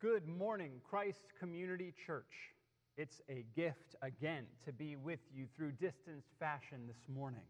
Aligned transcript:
Good 0.00 0.28
morning, 0.28 0.80
Christ 0.88 1.24
Community 1.40 1.92
Church. 2.06 2.52
It's 2.96 3.20
a 3.28 3.44
gift 3.56 3.96
again 4.00 4.44
to 4.64 4.72
be 4.72 4.94
with 4.94 5.18
you 5.34 5.46
through 5.56 5.72
distanced 5.72 6.28
fashion 6.38 6.86
this 6.86 7.08
morning. 7.12 7.42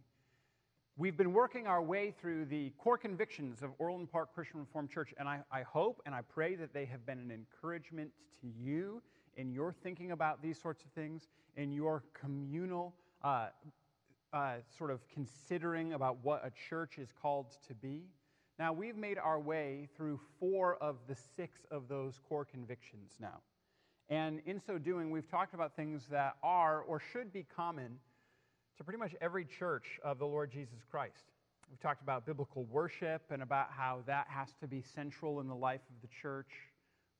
We've 0.97 1.15
been 1.15 1.35
working 1.35 1.67
our 1.67 1.83
way 1.83 2.15
through 2.19 2.47
the 2.47 2.71
core 2.79 2.97
convictions 2.97 3.63
of 3.63 3.73
Orland 3.77 4.11
Park 4.11 4.35
Christian 4.35 4.61
Reformed 4.61 4.89
Church, 4.89 5.13
and 5.19 5.29
I, 5.29 5.41
I, 5.53 5.61
hope 5.61 6.01
and 6.07 6.15
I 6.15 6.23
pray 6.23 6.55
that 6.55 6.73
they 6.73 6.87
have 6.87 7.05
been 7.05 7.19
an 7.19 7.31
encouragement 7.31 8.13
to 8.41 8.47
you 8.47 9.03
in 9.37 9.53
your 9.53 9.71
thinking 9.71 10.13
about 10.13 10.41
these 10.41 10.59
sorts 10.59 10.83
of 10.85 10.91
things, 10.93 11.29
in 11.59 11.71
your 11.71 12.03
communal 12.19 12.95
uh, 13.23 13.49
uh, 14.33 14.55
sort 14.79 14.91
of 14.91 15.07
considering 15.13 15.93
about 15.93 16.17
what 16.25 16.47
a 16.47 16.51
church 16.71 16.97
is 16.97 17.11
called 17.21 17.59
to 17.67 17.75
be. 17.75 18.05
Now, 18.59 18.73
we've 18.73 18.97
made 18.97 19.19
our 19.19 19.39
way 19.39 19.89
through 19.97 20.19
four 20.41 20.77
of 20.83 20.97
the 21.07 21.17
six 21.37 21.61
of 21.71 21.89
those 21.89 22.19
core 22.29 22.45
convictions 22.45 23.13
now. 23.21 23.41
And 24.09 24.41
in 24.47 24.61
so 24.61 24.79
doing, 24.79 25.11
we've 25.11 25.31
talked 25.31 25.55
about 25.55 25.77
things 25.77 26.07
that 26.11 26.37
are 26.43 26.81
or 26.81 27.01
should 27.13 27.33
be 27.33 27.47
common 27.55 27.99
to 28.77 28.85
pretty 28.85 28.99
much 28.99 29.15
every 29.21 29.45
church 29.45 30.01
of 30.03 30.19
the 30.19 30.27
Lord 30.27 30.51
Jesus 30.51 30.79
Christ. 30.91 31.25
We've 31.71 31.81
talked 31.81 32.03
about 32.03 32.25
biblical 32.25 32.65
worship 32.65 33.23
and 33.31 33.43
about 33.43 33.69
how 33.71 34.01
that 34.07 34.27
has 34.29 34.49
to 34.61 34.67
be 34.67 34.83
central 34.83 35.41
in 35.41 35.47
the 35.47 35.55
life 35.55 35.83
of 35.95 36.01
the 36.01 36.09
church. 36.21 36.51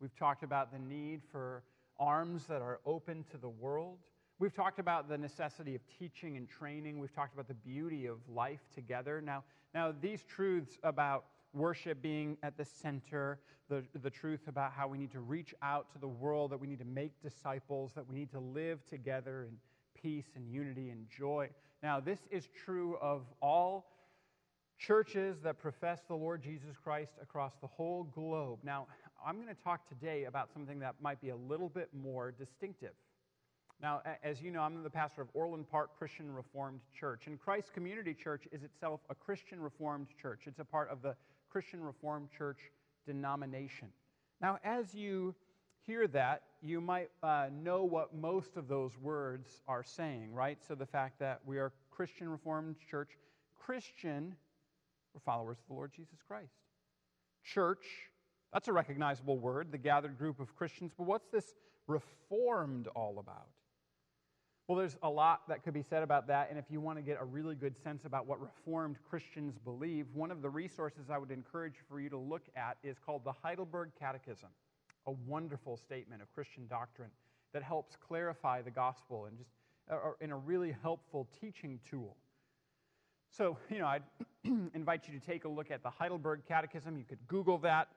We've 0.01 0.17
talked 0.17 0.43
about 0.43 0.73
the 0.73 0.79
need 0.79 1.21
for 1.31 1.63
arms 2.01 2.47
that 2.47 2.63
are 2.63 2.81
open 2.87 3.25
to 3.31 3.37
the 3.37 3.49
world. 3.49 3.99
We've 4.41 4.55
talked 4.55 4.79
about 4.79 5.09
the 5.09 5.19
necessity 5.19 5.75
of 5.75 5.81
teaching 5.99 6.37
and 6.37 6.49
training. 6.49 7.01
We've 7.01 7.13
talked 7.13 7.35
about 7.35 7.49
the 7.49 7.55
beauty 7.55 8.07
of 8.07 8.19
life 8.33 8.61
together. 8.73 9.21
Now, 9.21 9.43
now 9.75 9.93
these 10.01 10.23
truths 10.23 10.79
about 10.85 11.25
worship 11.53 12.01
being 12.01 12.37
at 12.45 12.57
the 12.57 12.65
center, 12.65 13.41
the, 13.69 13.83
the 14.01 14.11
truth 14.11 14.47
about 14.47 14.73
how 14.73 14.87
we 14.87 14.97
need 14.97 15.11
to 15.11 15.21
reach 15.21 15.55
out 15.61 15.91
to 15.93 15.99
the 15.99 16.07
world, 16.07 16.53
that 16.53 16.61
we 16.61 16.69
need 16.69 16.79
to 16.79 16.85
make 16.85 17.21
disciples, 17.21 17.93
that 17.95 18.09
we 18.09 18.15
need 18.15 18.31
to 18.31 18.39
live 18.39 18.87
together 18.87 19.49
in 19.49 19.57
peace 20.01 20.29
and 20.37 20.49
unity 20.49 20.91
and 20.91 21.09
joy. 21.11 21.49
Now, 21.83 21.99
this 21.99 22.21
is 22.31 22.49
true 22.65 22.97
of 23.01 23.23
all 23.43 23.91
churches 24.79 25.41
that 25.43 25.59
profess 25.59 26.03
the 26.07 26.15
Lord 26.15 26.45
Jesus 26.45 26.77
Christ 26.77 27.15
across 27.21 27.55
the 27.61 27.67
whole 27.67 28.05
globe. 28.05 28.61
Now, 28.63 28.87
I'm 29.27 29.35
going 29.35 29.49
to 29.49 29.63
talk 29.65 29.89
today 29.89 30.25
about 30.25 30.53
something 30.53 30.79
that 30.79 30.95
might 31.03 31.21
be 31.21 31.31
a 31.31 31.37
little 31.37 31.69
bit 31.69 31.89
more 31.93 32.31
distinctive. 32.31 32.93
Now, 33.81 34.03
as 34.25 34.43
you 34.43 34.51
know, 34.51 34.63
I'm 34.63 34.83
the 34.83 34.91
pastor 34.91 35.23
of 35.23 35.29
Orland 35.35 35.71
Park 35.71 35.91
Christian 35.97 36.35
Reformed 36.35 36.81
Church, 36.99 37.29
and 37.29 37.39
Christ 37.39 37.73
Community 37.73 38.13
Church 38.13 38.49
is 38.51 38.65
itself 38.65 39.01
a 39.09 39.15
Christian 39.15 39.61
Reformed 39.61 40.09
church. 40.21 40.43
It's 40.47 40.59
a 40.59 40.65
part 40.65 40.91
of 40.91 41.01
the 41.01 41.15
Christian 41.49 41.85
Reformed 41.85 42.29
Church 42.37 42.59
denomination. 43.07 43.89
Now, 44.41 44.59
as 44.65 44.95
you 44.95 45.33
hear 45.87 46.09
that, 46.09 46.43
you 46.61 46.81
might 46.81 47.11
uh, 47.23 47.51
know 47.63 47.85
what 47.85 48.15
most 48.17 48.57
of 48.57 48.67
those 48.67 48.99
words 49.01 49.63
are 49.69 49.85
saying, 49.85 50.33
right? 50.33 50.59
So, 50.67 50.75
the 50.75 50.87
fact 50.87 51.21
that 51.21 51.41
we 51.47 51.59
are 51.59 51.73
Christian 51.91 52.29
Reformed 52.29 52.77
Church, 52.91 53.11
Christian, 53.55 54.35
we're 55.15 55.21
followers 55.21 55.59
of 55.59 55.69
the 55.69 55.75
Lord 55.75 55.93
Jesus 55.95 56.19
Christ. 56.27 56.53
Church, 57.45 57.87
that's 58.53 58.67
a 58.67 58.73
recognizable 58.73 59.39
word, 59.39 59.71
the 59.71 59.79
gathered 59.79 60.19
group 60.19 60.41
of 60.41 60.57
Christians, 60.57 60.91
but 60.99 61.07
what's 61.07 61.29
this 61.29 61.55
reformed 61.87 62.89
all 62.89 63.21
about? 63.21 63.47
Well, 64.69 64.77
there's 64.77 64.99
a 65.03 65.09
lot 65.09 65.49
that 65.49 65.65
could 65.65 65.73
be 65.73 65.83
said 65.83 66.03
about 66.03 66.27
that, 66.27 66.51
and 66.51 66.59
if 66.59 66.67
you 66.69 66.79
want 66.79 66.99
to 66.99 67.03
get 67.03 67.17
a 67.19 67.25
really 67.25 67.55
good 67.55 67.75
sense 67.83 68.05
about 68.05 68.27
what 68.27 68.39
Reformed 68.39 68.97
Christians 69.09 69.57
believe, 69.65 70.05
one 70.13 70.31
of 70.31 70.43
the 70.43 70.51
resources 70.51 71.09
I 71.09 71.17
would 71.17 71.31
encourage 71.31 71.77
for 71.89 72.01
you 72.01 72.11
to 72.11 72.19
look 72.19 72.43
at 72.55 72.77
is 72.83 72.99
called 72.99 73.25
the 73.25 73.33
Heidelberg 73.33 73.93
Catechism, 73.99 74.51
a 75.07 75.13
wonderful 75.27 75.79
statement 75.79 76.21
of 76.21 76.31
Christian 76.35 76.67
doctrine 76.67 77.09
that 77.55 77.63
helps 77.63 77.97
clarify 77.97 78.61
the 78.61 78.71
gospel 78.71 79.25
and 79.25 79.39
just 79.39 79.53
in 80.21 80.33
a 80.33 80.37
really 80.37 80.77
helpful 80.83 81.27
teaching 81.41 81.81
tool. 81.89 82.15
So, 83.31 83.57
you 83.71 83.79
know, 83.79 83.87
I'd 83.87 84.03
invite 84.75 85.09
you 85.09 85.19
to 85.19 85.27
take 85.27 85.47
a 85.47 85.49
look 85.49 85.71
at 85.71 85.83
the 85.83 85.89
Heidelberg 85.89 86.43
Catechism. 86.47 86.99
You 86.99 87.05
could 87.05 87.27
Google 87.27 87.57
that 87.59 87.89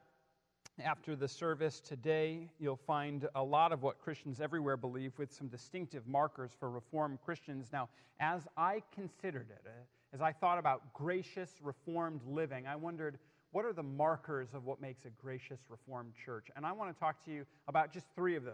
after 0.79 1.15
the 1.15 1.27
service 1.27 1.79
today, 1.79 2.49
you'll 2.59 2.75
find 2.75 3.27
a 3.35 3.43
lot 3.43 3.71
of 3.71 3.83
what 3.83 3.99
Christians 3.99 4.39
everywhere 4.39 4.77
believe 4.77 5.13
with 5.17 5.31
some 5.31 5.47
distinctive 5.47 6.07
markers 6.07 6.51
for 6.59 6.69
Reformed 6.69 7.19
Christians. 7.23 7.67
Now, 7.71 7.89
as 8.19 8.47
I 8.57 8.81
considered 8.93 9.47
it, 9.49 9.61
uh, 9.65 9.71
as 10.13 10.21
I 10.21 10.31
thought 10.31 10.57
about 10.57 10.93
gracious 10.93 11.51
Reformed 11.61 12.21
living, 12.27 12.67
I 12.67 12.75
wondered 12.75 13.17
what 13.51 13.65
are 13.65 13.73
the 13.73 13.83
markers 13.83 14.49
of 14.53 14.65
what 14.65 14.81
makes 14.81 15.05
a 15.05 15.09
gracious 15.09 15.59
Reformed 15.69 16.13
church? 16.25 16.47
And 16.55 16.65
I 16.65 16.71
want 16.71 16.93
to 16.93 16.99
talk 16.99 17.23
to 17.25 17.31
you 17.31 17.45
about 17.67 17.91
just 17.91 18.07
three 18.15 18.35
of 18.35 18.43
those. 18.43 18.53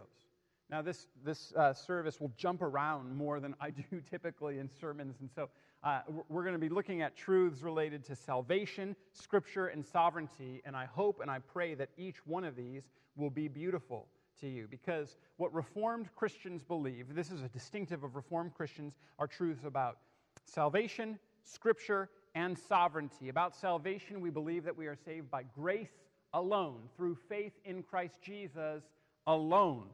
Now, 0.70 0.82
this, 0.82 1.08
this 1.24 1.54
uh, 1.56 1.74
service 1.74 2.20
will 2.20 2.32
jump 2.36 2.62
around 2.62 3.16
more 3.16 3.40
than 3.40 3.56
I 3.62 3.70
do 3.92 4.02
typically 4.10 4.60
in 4.60 4.70
sermons. 4.82 5.16
And 5.22 5.30
so 5.34 5.50
uh, 5.88 6.02
we're 6.28 6.44
going 6.44 6.54
to 6.54 6.60
be 6.60 6.68
looking 6.68 7.02
at 7.02 7.16
truths 7.16 7.62
related 7.62 8.04
to 8.04 8.14
salvation, 8.14 8.94
scripture, 9.14 9.68
and 9.68 9.86
sovereignty. 9.86 10.62
And 10.66 10.76
I 10.76 10.84
hope 10.84 11.22
and 11.22 11.32
I 11.32 11.40
pray 11.40 11.76
that 11.76 11.88
each 11.98 12.18
one 12.26 12.44
of 12.44 12.58
these 12.58 12.90
will 13.16 13.30
be 13.30 13.48
beautiful 13.48 14.06
to 14.42 14.50
you. 14.50 14.68
Because 14.70 15.16
what 15.38 15.54
Reformed 15.54 16.10
Christians 16.14 16.62
believe, 16.62 17.16
this 17.16 17.32
is 17.32 17.42
a 17.42 17.48
distinctive 17.48 18.04
of 18.04 18.18
Reformed 18.18 18.54
Christians, 18.54 18.96
are 19.18 19.28
truths 19.28 19.64
about 19.64 20.00
salvation, 20.44 21.18
scripture, 21.46 22.10
and 22.36 22.60
sovereignty. 22.60 23.30
About 23.30 23.56
salvation, 23.56 24.20
we 24.20 24.30
believe 24.30 24.66
that 24.66 24.76
we 24.76 24.88
are 24.88 24.98
saved 25.06 25.32
by 25.32 25.44
grace 25.56 26.04
alone, 26.34 26.82
through 26.98 27.16
faith 27.30 27.54
in 27.64 27.82
Christ 27.82 28.22
Jesus 28.22 28.84
alone. 29.26 29.86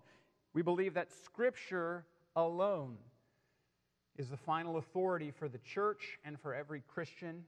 We 0.56 0.64
believe 0.64 0.96
that 0.96 1.12
Scripture 1.12 2.04
alone 2.36 2.98
is 4.18 4.30
the 4.30 4.38
final 4.38 4.78
authority 4.78 5.32
for 5.32 5.50
the 5.50 5.58
church 5.60 6.20
and 6.24 6.40
for 6.40 6.54
every 6.54 6.84
Christian. 6.88 7.44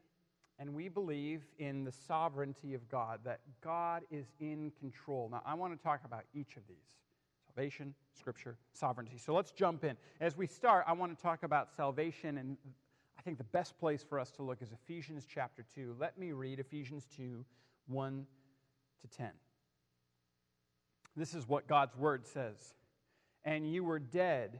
And 0.57 0.73
we 0.73 0.87
believe 0.87 1.43
in 1.59 1.83
the 1.83 1.91
sovereignty 1.91 2.73
of 2.73 2.87
God, 2.89 3.19
that 3.25 3.41
God 3.61 4.03
is 4.09 4.25
in 4.39 4.71
control. 4.79 5.29
Now, 5.31 5.41
I 5.45 5.53
want 5.53 5.77
to 5.77 5.83
talk 5.83 6.01
about 6.05 6.23
each 6.33 6.55
of 6.55 6.63
these 6.67 6.77
salvation, 7.45 7.93
Scripture, 8.13 8.57
sovereignty. 8.73 9.17
So 9.17 9.33
let's 9.33 9.51
jump 9.51 9.83
in. 9.83 9.95
As 10.19 10.35
we 10.35 10.47
start, 10.47 10.85
I 10.87 10.93
want 10.93 11.15
to 11.15 11.21
talk 11.21 11.43
about 11.43 11.73
salvation, 11.73 12.37
and 12.37 12.57
I 13.17 13.21
think 13.21 13.37
the 13.37 13.45
best 13.45 13.77
place 13.79 14.03
for 14.03 14.19
us 14.19 14.31
to 14.31 14.43
look 14.43 14.61
is 14.61 14.71
Ephesians 14.71 15.25
chapter 15.31 15.65
2. 15.75 15.95
Let 15.99 16.17
me 16.17 16.31
read 16.31 16.59
Ephesians 16.59 17.05
2 17.15 17.45
1 17.87 18.25
to 19.01 19.17
10. 19.17 19.29
This 21.15 21.33
is 21.33 21.47
what 21.47 21.67
God's 21.67 21.95
word 21.95 22.25
says 22.25 22.75
and 23.45 23.71
you 23.71 23.83
were 23.83 23.99
dead 23.99 24.59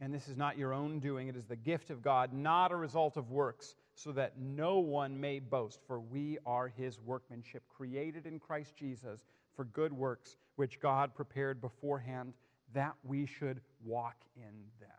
and 0.00 0.12
this 0.12 0.28
is 0.28 0.36
not 0.36 0.58
your 0.58 0.72
own 0.72 0.98
doing, 0.98 1.28
it 1.28 1.36
is 1.36 1.46
the 1.46 1.56
gift 1.56 1.90
of 1.90 2.02
God, 2.02 2.32
not 2.32 2.72
a 2.72 2.76
result 2.76 3.16
of 3.16 3.30
works, 3.30 3.74
so 3.94 4.12
that 4.12 4.38
no 4.38 4.78
one 4.78 5.18
may 5.18 5.38
boast. 5.38 5.80
For 5.86 6.00
we 6.00 6.38
are 6.44 6.68
his 6.68 7.00
workmanship, 7.00 7.62
created 7.68 8.26
in 8.26 8.38
Christ 8.38 8.76
Jesus 8.76 9.24
for 9.54 9.64
good 9.64 9.92
works, 9.92 10.36
which 10.56 10.80
God 10.80 11.14
prepared 11.14 11.60
beforehand 11.60 12.34
that 12.72 12.94
we 13.04 13.24
should 13.26 13.60
walk 13.84 14.16
in 14.36 14.52
them. 14.80 14.90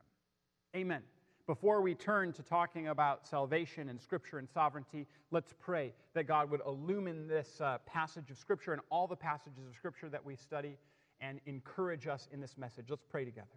Amen. 0.75 1.01
Before 1.45 1.81
we 1.81 1.93
turn 1.93 2.33
to 2.33 2.41
talking 2.41 2.87
about 2.87 3.27
salvation 3.27 3.89
and 3.89 4.01
Scripture 4.01 4.39
and 4.39 4.49
sovereignty, 4.49 5.05
let's 5.29 5.53
pray 5.59 5.93
that 6.13 6.23
God 6.23 6.49
would 6.49 6.61
illumine 6.65 7.27
this 7.27 7.61
uh, 7.61 7.77
passage 7.85 8.31
of 8.31 8.37
Scripture 8.37 8.73
and 8.73 8.81
all 8.89 9.07
the 9.07 9.15
passages 9.15 9.67
of 9.69 9.75
Scripture 9.75 10.09
that 10.09 10.25
we 10.25 10.35
study 10.35 10.77
and 11.21 11.39
encourage 11.45 12.07
us 12.07 12.27
in 12.31 12.41
this 12.41 12.57
message. 12.57 12.85
Let's 12.89 13.05
pray 13.07 13.25
together. 13.25 13.47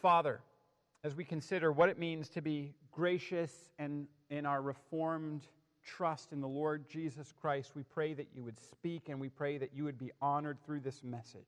Father, 0.00 0.40
as 1.04 1.14
we 1.14 1.24
consider 1.24 1.72
what 1.72 1.88
it 1.88 1.98
means 1.98 2.28
to 2.30 2.42
be 2.42 2.74
gracious 2.92 3.52
and 3.78 4.06
in 4.30 4.46
our 4.46 4.60
reformed 4.60 5.46
trust 5.84 6.32
in 6.32 6.40
the 6.40 6.48
Lord 6.48 6.88
Jesus 6.88 7.32
Christ, 7.40 7.72
we 7.74 7.82
pray 7.82 8.12
that 8.14 8.26
you 8.34 8.42
would 8.42 8.58
speak 8.58 9.08
and 9.08 9.20
we 9.20 9.28
pray 9.28 9.58
that 9.58 9.70
you 9.74 9.84
would 9.84 9.98
be 9.98 10.10
honored 10.20 10.58
through 10.64 10.80
this 10.80 11.02
message. 11.04 11.44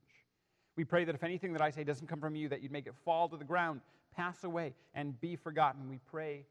We 0.76 0.84
pray 0.84 1.04
that 1.04 1.14
if 1.14 1.24
anything 1.24 1.52
that 1.54 1.62
I 1.62 1.70
say 1.70 1.82
doesn't 1.82 2.06
come 2.06 2.20
from 2.20 2.36
you, 2.36 2.48
that 2.48 2.62
you'd 2.62 2.72
make 2.72 2.86
it 2.86 2.94
fall 3.04 3.28
to 3.28 3.36
the 3.36 3.44
ground, 3.44 3.80
pass 4.14 4.44
away, 4.44 4.74
and 4.94 5.20
be 5.20 5.34
forgotten. 5.34 5.88
We 5.88 5.98
pray 6.10 6.44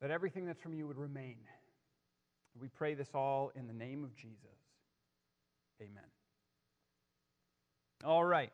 that 0.00 0.10
everything 0.10 0.46
that's 0.46 0.60
from 0.60 0.72
you 0.72 0.86
would 0.86 0.96
remain. 0.96 1.36
We 2.58 2.68
pray 2.68 2.94
this 2.94 3.10
all 3.14 3.52
in 3.54 3.66
the 3.66 3.74
name 3.74 4.02
of 4.04 4.16
Jesus. 4.16 4.38
Amen. 5.80 6.04
All 8.04 8.24
right. 8.24 8.52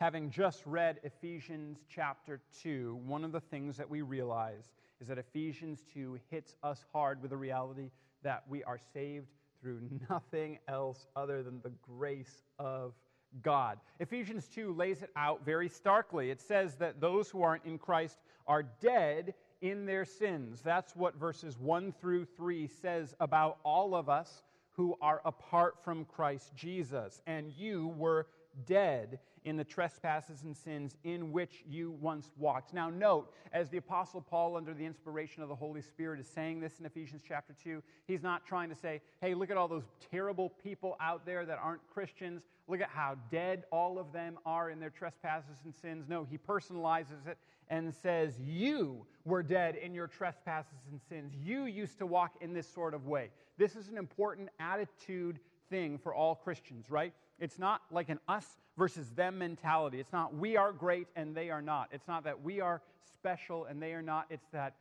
Having 0.00 0.30
just 0.30 0.62
read 0.66 0.98
Ephesians 1.04 1.78
chapter 1.88 2.40
2, 2.62 3.00
one 3.06 3.24
of 3.24 3.30
the 3.30 3.40
things 3.40 3.76
that 3.76 3.88
we 3.88 4.02
realize 4.02 4.72
is 5.00 5.06
that 5.06 5.18
Ephesians 5.18 5.84
2 5.94 6.18
hits 6.30 6.56
us 6.64 6.84
hard 6.92 7.22
with 7.22 7.30
the 7.30 7.36
reality 7.36 7.90
that 8.22 8.42
we 8.48 8.64
are 8.64 8.80
saved 8.92 9.28
through 9.60 9.80
nothing 10.10 10.58
else 10.66 11.06
other 11.14 11.42
than 11.42 11.60
the 11.62 11.72
grace 11.80 12.42
of 12.58 12.92
God. 13.40 13.78
Ephesians 14.00 14.48
2 14.48 14.72
lays 14.74 15.02
it 15.02 15.10
out 15.16 15.44
very 15.44 15.68
starkly. 15.68 16.30
It 16.30 16.40
says 16.40 16.74
that 16.76 17.00
those 17.00 17.30
who 17.30 17.42
aren't 17.42 17.64
in 17.64 17.78
Christ 17.78 18.18
are 18.48 18.64
dead 18.80 19.34
in 19.62 19.86
their 19.86 20.04
sins. 20.04 20.60
That's 20.60 20.94
what 20.96 21.14
verses 21.14 21.56
1 21.58 21.92
through 22.00 22.24
3 22.36 22.66
says 22.66 23.14
about 23.20 23.58
all 23.64 23.94
of 23.94 24.08
us 24.08 24.42
who 24.72 24.96
are 25.00 25.22
apart 25.24 25.76
from 25.84 26.04
Christ 26.04 26.52
Jesus. 26.56 27.22
And 27.26 27.52
you 27.52 27.94
were 27.96 28.26
dead 28.66 29.20
in 29.44 29.56
the 29.56 29.64
trespasses 29.64 30.42
and 30.42 30.56
sins 30.56 30.96
in 31.04 31.30
which 31.32 31.62
you 31.68 31.92
once 32.00 32.30
walked. 32.38 32.72
Now, 32.72 32.88
note, 32.88 33.32
as 33.52 33.68
the 33.68 33.76
Apostle 33.76 34.20
Paul, 34.20 34.56
under 34.56 34.72
the 34.72 34.84
inspiration 34.84 35.42
of 35.42 35.48
the 35.48 35.54
Holy 35.54 35.82
Spirit, 35.82 36.20
is 36.20 36.26
saying 36.26 36.60
this 36.60 36.80
in 36.80 36.86
Ephesians 36.86 37.22
chapter 37.26 37.54
2, 37.62 37.82
he's 38.06 38.22
not 38.22 38.46
trying 38.46 38.70
to 38.70 38.74
say, 38.74 39.00
hey, 39.20 39.34
look 39.34 39.50
at 39.50 39.56
all 39.56 39.68
those 39.68 39.84
terrible 40.10 40.50
people 40.62 40.96
out 41.00 41.26
there 41.26 41.44
that 41.44 41.58
aren't 41.62 41.86
Christians. 41.92 42.42
Look 42.68 42.80
at 42.80 42.88
how 42.88 43.16
dead 43.30 43.64
all 43.70 43.98
of 43.98 44.12
them 44.12 44.38
are 44.46 44.70
in 44.70 44.80
their 44.80 44.90
trespasses 44.90 45.58
and 45.64 45.74
sins. 45.74 46.06
No, 46.08 46.24
he 46.24 46.38
personalizes 46.38 47.26
it 47.26 47.36
and 47.68 47.94
says, 47.94 48.38
You 48.40 49.04
were 49.24 49.42
dead 49.42 49.76
in 49.76 49.94
your 49.94 50.06
trespasses 50.06 50.88
and 50.90 51.00
sins. 51.08 51.32
You 51.34 51.64
used 51.64 51.98
to 51.98 52.06
walk 52.06 52.36
in 52.40 52.52
this 52.52 52.66
sort 52.66 52.94
of 52.94 53.06
way. 53.06 53.30
This 53.58 53.76
is 53.76 53.88
an 53.88 53.98
important 53.98 54.48
attitude 54.58 55.38
thing 55.70 55.98
for 55.98 56.14
all 56.14 56.34
Christians, 56.34 56.90
right? 56.90 57.12
It's 57.38 57.58
not 57.58 57.82
like 57.90 58.08
an 58.08 58.20
us 58.28 58.46
versus 58.76 59.10
them 59.10 59.38
mentality. 59.38 60.00
It's 60.00 60.12
not 60.12 60.34
we 60.34 60.56
are 60.56 60.72
great 60.72 61.08
and 61.16 61.34
they 61.34 61.50
are 61.50 61.62
not. 61.62 61.88
It's 61.92 62.08
not 62.08 62.24
that 62.24 62.42
we 62.42 62.60
are 62.60 62.82
special 63.16 63.64
and 63.66 63.82
they 63.82 63.92
are 63.92 64.02
not. 64.02 64.26
It's 64.30 64.46
that 64.52 64.74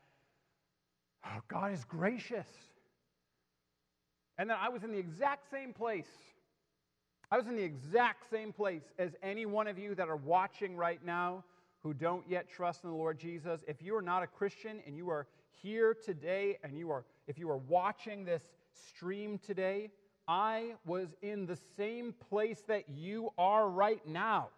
oh, 1.25 1.39
God 1.47 1.71
is 1.71 1.83
gracious. 1.83 2.47
And 4.37 4.49
then 4.49 4.57
I 4.59 4.69
was 4.69 4.83
in 4.83 4.91
the 4.91 4.97
exact 4.97 5.49
same 5.51 5.73
place. 5.73 6.09
I 7.31 7.37
was 7.37 7.47
in 7.47 7.55
the 7.55 7.63
exact 7.63 8.29
same 8.29 8.53
place 8.53 8.83
as 8.99 9.15
any 9.23 9.45
one 9.45 9.67
of 9.67 9.77
you 9.77 9.95
that 9.95 10.09
are 10.09 10.15
watching 10.15 10.75
right 10.75 11.03
now 11.03 11.43
who 11.81 11.93
don't 11.93 12.23
yet 12.29 12.49
trust 12.49 12.83
in 12.83 12.89
the 12.89 12.95
Lord 12.95 13.19
Jesus. 13.19 13.63
If 13.67 13.81
you 13.81 13.95
are 13.95 14.01
not 14.01 14.23
a 14.23 14.27
Christian 14.27 14.81
and 14.85 14.95
you 14.95 15.09
are 15.09 15.27
here 15.61 15.93
today 15.93 16.57
and 16.63 16.77
you 16.77 16.89
are 16.91 17.05
if 17.27 17.37
you 17.37 17.49
are 17.49 17.57
watching 17.57 18.25
this 18.25 18.43
stream 18.73 19.39
today, 19.39 19.89
I 20.27 20.75
was 20.85 21.09
in 21.21 21.45
the 21.45 21.57
same 21.77 22.13
place 22.29 22.61
that 22.67 22.89
you 22.89 23.31
are 23.37 23.69
right 23.69 24.05
now. 24.07 24.49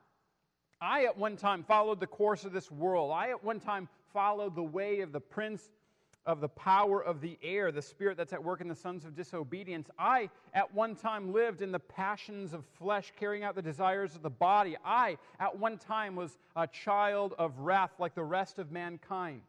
I 0.82 1.06
at 1.06 1.18
one 1.18 1.38
time 1.38 1.64
followed 1.64 2.00
the 2.00 2.08
course 2.08 2.46
of 2.46 2.52
this 2.52 2.70
world. 2.70 3.12
I 3.12 3.30
at 3.30 3.44
one 3.44 3.60
time 3.60 3.90
followed 4.14 4.56
the 4.56 4.64
way 4.64 5.02
of 5.02 5.12
the 5.12 5.20
prince 5.20 5.72
of 6.26 6.42
the 6.42 6.50
power 6.50 7.04
of 7.04 7.22
the 7.22 7.38
air, 7.44 7.72
the 7.72 7.82
spirit 7.82 8.18
that's 8.18 8.34
at 8.34 8.44
work 8.44 8.60
in 8.60 8.68
the 8.68 8.76
sons 8.76 9.06
of 9.06 9.16
disobedience. 9.16 9.90
I 9.98 10.30
at 10.54 10.74
one 10.74 10.96
time 10.96 11.32
lived 11.32 11.62
in 11.62 11.72
the 11.72 11.80
passions 11.80 12.54
of 12.54 12.66
flesh, 12.80 13.14
carrying 13.20 13.44
out 13.44 13.56
the 13.56 13.62
desires 13.62 14.16
of 14.16 14.24
the 14.24 14.30
body. 14.30 14.76
I 14.84 15.18
at 15.40 15.58
one 15.58 15.78
time 15.78 16.16
was 16.16 16.38
a 16.56 16.68
child 16.68 17.34
of 17.38 17.60
wrath 17.60 17.92
like 18.00 18.16
the 18.16 18.24
rest 18.24 18.58
of 18.58 18.72
mankind. 18.72 19.42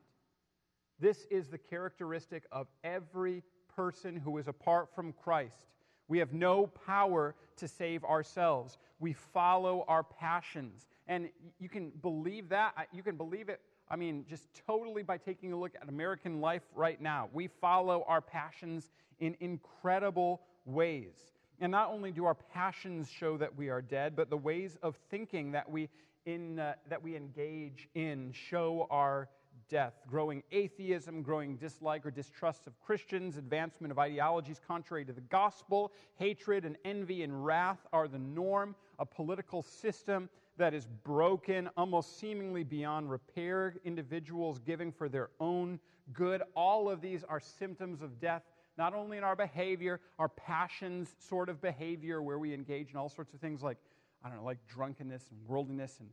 This 0.99 1.27
is 1.31 1.49
the 1.49 1.59
characteristic 1.59 2.45
of 2.53 2.67
every 2.85 3.43
person 3.75 4.17
who 4.17 4.39
is 4.39 4.49
apart 4.49 4.89
from 4.95 5.13
Christ. 5.13 5.67
We 6.09 6.19
have 6.19 6.33
no 6.33 6.67
power 6.67 7.35
to 7.57 7.69
save 7.69 8.05
ourselves. 8.05 8.79
We 9.01 9.13
follow 9.13 9.85
our 9.89 10.03
passions. 10.03 10.87
And 11.09 11.29
you 11.59 11.69
can 11.69 11.91
believe 12.03 12.49
that. 12.51 12.75
You 12.93 13.03
can 13.03 13.17
believe 13.17 13.49
it, 13.49 13.61
I 13.91 13.97
mean, 13.97 14.25
just 14.29 14.49
totally 14.67 15.03
by 15.03 15.19
taking 15.19 15.53
a 15.53 15.57
look 15.59 15.75
at 15.81 15.89
American 15.89 16.41
life 16.41 16.63
right 16.75 17.01
now. 17.01 17.29
We 17.33 17.49
follow 17.61 18.05
our 18.09 18.21
passions 18.21 18.91
in 19.21 19.37
incredible 19.41 20.43
ways. 20.65 21.33
And 21.61 21.73
not 21.73 21.89
only 21.89 22.11
do 22.11 22.25
our 22.27 22.35
passions 22.35 23.09
show 23.11 23.37
that 23.39 23.57
we 23.57 23.71
are 23.71 23.81
dead, 23.81 24.15
but 24.15 24.29
the 24.29 24.37
ways 24.37 24.77
of 24.83 24.97
thinking 25.11 25.53
that 25.53 25.71
we, 25.71 25.89
in, 26.27 26.59
uh, 26.59 26.75
that 26.91 27.03
we 27.03 27.17
engage 27.17 27.89
in 27.95 28.33
show 28.33 28.87
our 28.91 29.29
death, 29.69 29.95
growing 30.07 30.43
atheism, 30.53 31.23
growing 31.23 31.57
dislike 31.57 32.07
or 32.07 32.11
distrust 32.11 32.67
of 32.67 32.79
Christians, 32.81 33.37
advancement 33.37 33.91
of 33.91 33.99
ideologies 33.99 34.61
contrary 34.67 35.05
to 35.05 35.13
the 35.13 35.21
gospel, 35.23 35.93
hatred 36.17 36.65
and 36.65 36.77
envy 36.85 37.23
and 37.23 37.45
wrath 37.45 37.87
are 37.93 38.09
the 38.09 38.19
norm, 38.19 38.75
a 38.99 39.07
political 39.07 39.63
system 39.63 40.29
that 40.57 40.73
is 40.73 40.87
broken, 41.05 41.69
almost 41.77 42.19
seemingly 42.19 42.65
beyond 42.65 43.11
repair, 43.11 43.75
individuals 43.85 44.59
giving 44.61 44.91
for 44.91 45.09
their 45.09 45.31
own 45.39 45.79
good. 46.13 46.43
All 46.55 46.89
of 46.89 47.01
these 47.01 47.25
are 47.25 47.41
symptoms 47.41 48.01
of 48.03 48.19
death, 48.21 48.43
not 48.79 48.95
only 48.95 49.19
in 49.19 49.25
our 49.25 49.37
behavior, 49.37 50.01
our 50.19 50.29
passions 50.29 51.15
sort 51.19 51.49
of 51.49 51.61
behavior, 51.61 52.23
where 52.23 52.39
we 52.39 52.55
engage 52.55 52.91
in 52.91 52.97
all 52.97 53.09
sorts 53.09 53.35
of 53.35 53.41
things 53.41 53.63
like, 53.63 53.77
I 54.25 54.29
don't 54.29 54.39
know, 54.39 54.45
like 54.45 54.59
drunkenness 54.67 55.25
and 55.31 55.47
worldliness 55.47 55.99
and 56.01 56.09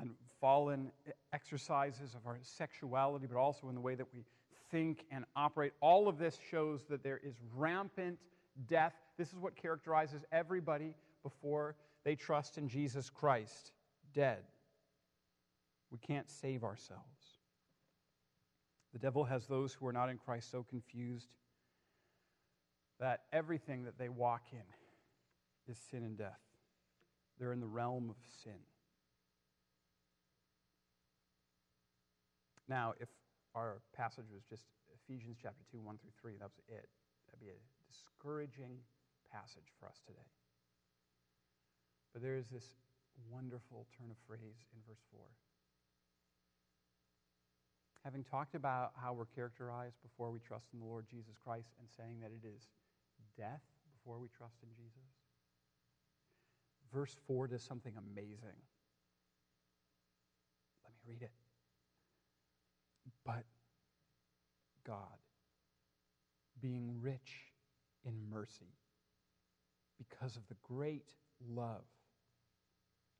and 0.00 0.10
fallen 0.40 0.90
exercises 1.32 2.14
of 2.14 2.26
our 2.26 2.38
sexuality, 2.42 3.26
but 3.26 3.38
also 3.38 3.68
in 3.68 3.74
the 3.74 3.80
way 3.80 3.94
that 3.94 4.06
we 4.12 4.24
think 4.70 5.04
and 5.10 5.24
operate. 5.36 5.72
All 5.80 6.08
of 6.08 6.18
this 6.18 6.38
shows 6.50 6.84
that 6.88 7.02
there 7.02 7.20
is 7.22 7.34
rampant 7.54 8.18
death. 8.66 8.94
This 9.18 9.28
is 9.28 9.38
what 9.38 9.54
characterizes 9.56 10.24
everybody 10.32 10.94
before 11.22 11.76
they 12.04 12.16
trust 12.16 12.58
in 12.58 12.68
Jesus 12.68 13.10
Christ 13.10 13.72
dead. 14.14 14.38
We 15.90 15.98
can't 15.98 16.28
save 16.30 16.64
ourselves. 16.64 17.02
The 18.92 18.98
devil 18.98 19.24
has 19.24 19.46
those 19.46 19.72
who 19.72 19.86
are 19.86 19.92
not 19.92 20.08
in 20.08 20.18
Christ 20.18 20.50
so 20.50 20.64
confused 20.68 21.28
that 23.00 23.20
everything 23.32 23.84
that 23.84 23.98
they 23.98 24.08
walk 24.08 24.42
in 24.52 25.72
is 25.72 25.78
sin 25.90 26.02
and 26.02 26.16
death. 26.16 26.40
They're 27.38 27.52
in 27.52 27.60
the 27.60 27.66
realm 27.66 28.10
of 28.10 28.16
sin. 28.42 28.58
Now, 32.68 32.94
if 33.00 33.08
our 33.54 33.80
passage 33.96 34.30
was 34.32 34.42
just 34.48 34.66
Ephesians 35.04 35.36
chapter 35.40 35.64
2, 35.70 35.80
1 35.80 35.98
through 35.98 36.14
3, 36.20 36.36
that 36.38 36.48
was 36.48 36.58
it, 36.68 36.88
that'd 37.26 37.40
be 37.40 37.50
a 37.50 37.60
discouraging 37.90 38.78
passage 39.30 39.72
for 39.78 39.86
us 39.86 40.00
today. 40.06 40.28
But 42.12 42.22
there 42.22 42.36
is 42.36 42.48
this 42.48 42.76
wonderful 43.30 43.86
turn 43.96 44.10
of 44.10 44.16
phrase 44.26 44.60
in 44.72 44.80
verse 44.86 45.02
4. 45.10 45.20
Having 48.04 48.24
talked 48.24 48.54
about 48.54 48.92
how 48.96 49.12
we're 49.12 49.30
characterized 49.30 49.96
before 50.02 50.30
we 50.30 50.40
trust 50.40 50.66
in 50.72 50.80
the 50.80 50.86
Lord 50.86 51.06
Jesus 51.08 51.36
Christ 51.42 51.70
and 51.78 51.88
saying 51.88 52.20
that 52.20 52.32
it 52.32 52.46
is 52.46 52.68
death 53.38 53.62
before 53.94 54.18
we 54.18 54.28
trust 54.28 54.56
in 54.62 54.68
Jesus, 54.74 55.06
verse 56.92 57.16
4 57.26 57.48
does 57.48 57.62
something 57.62 57.94
amazing. 57.96 58.58
Let 60.82 60.92
me 60.92 61.00
read 61.06 61.22
it 61.22 61.30
but 63.24 63.44
God, 64.86 65.18
being 66.60 66.98
rich 67.00 67.52
in 68.04 68.14
mercy, 68.30 68.74
because 69.98 70.36
of 70.36 70.46
the 70.48 70.56
great 70.62 71.12
love 71.48 71.84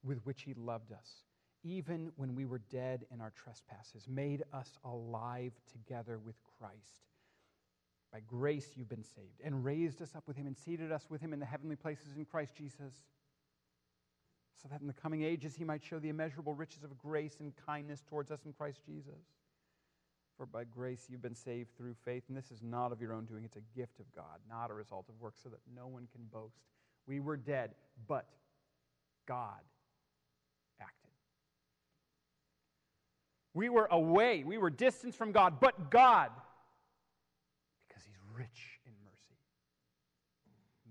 with 0.03 0.19
which 0.25 0.43
He 0.43 0.55
loved 0.55 0.93
us, 0.93 1.25
even 1.65 2.11
when 2.17 2.35
we 2.35 2.45
were 2.45 2.61
dead 2.71 3.07
in 3.13 3.21
our 3.21 3.33
trespasses, 3.37 4.09
made 4.09 4.43
us 4.53 4.79
alive 4.85 5.53
together 5.71 6.19
with 6.19 6.35
Christ. 6.59 7.07
By 8.13 8.21
grace 8.21 8.71
you've 8.75 8.89
been 8.89 9.05
saved, 9.05 9.41
and 9.45 9.65
raised 9.65 10.03
us 10.03 10.15
up 10.17 10.27
with 10.27 10.37
Him, 10.37 10.47
and 10.47 10.57
seated 10.57 10.91
us 10.91 11.07
with 11.09 11.21
Him 11.21 11.33
in 11.33 11.39
the 11.39 11.47
heavenly 11.47 11.77
places 11.77 12.17
in 12.17 12.25
Christ 12.25 12.55
Jesus, 12.57 12.95
so 14.61 14.69
that 14.69 14.81
in 14.81 14.87
the 14.87 14.93
coming 14.93 15.23
ages 15.23 15.55
He 15.55 15.65
might 15.65 15.85
show 15.85 15.99
the 15.99 16.09
immeasurable 16.09 16.55
riches 16.55 16.83
of 16.83 16.99
grace 16.99 17.37
and 17.41 17.53
kindness 17.65 18.03
towards 18.09 18.31
us 18.31 18.41
in 18.45 18.53
Christ 18.53 18.81
Jesus. 18.85 19.23
For 20.37 20.47
by 20.47 20.65
grace 20.65 21.07
you've 21.11 21.23
been 21.23 21.35
saved 21.35 21.77
through 21.77 21.95
faith, 22.05 22.25
and 22.29 22.37
this 22.37 22.51
is 22.51 22.63
not 22.63 22.93
of 22.93 23.01
your 23.01 23.13
own 23.13 23.27
doing. 23.27 23.45
It's 23.45 23.57
a 23.57 23.79
gift 23.79 24.01
of 24.01 24.07
God, 24.15 24.41
not 24.49 24.71
a 24.71 24.75
result 24.75 25.07
of 25.09 25.21
works, 25.21 25.41
so 25.43 25.49
that 25.51 25.61
no 25.77 25.87
one 25.87 26.09
can 26.13 26.25
boast. 26.33 26.57
We 27.07 27.21
were 27.21 27.37
dead, 27.37 27.73
but 28.09 28.27
God 29.27 29.61
acted. 30.81 31.11
We 33.55 33.69
were 33.69 33.89
away, 33.91 34.45
we 34.45 34.59
were 34.59 34.71
distanced 34.71 35.19
from 35.19 35.33
God, 35.33 35.61
but 35.61 35.91
God, 35.91 36.31
because 37.87 38.03
He's 38.05 38.21
rich 38.35 38.81
in 38.87 38.93
mercy, 39.05 39.37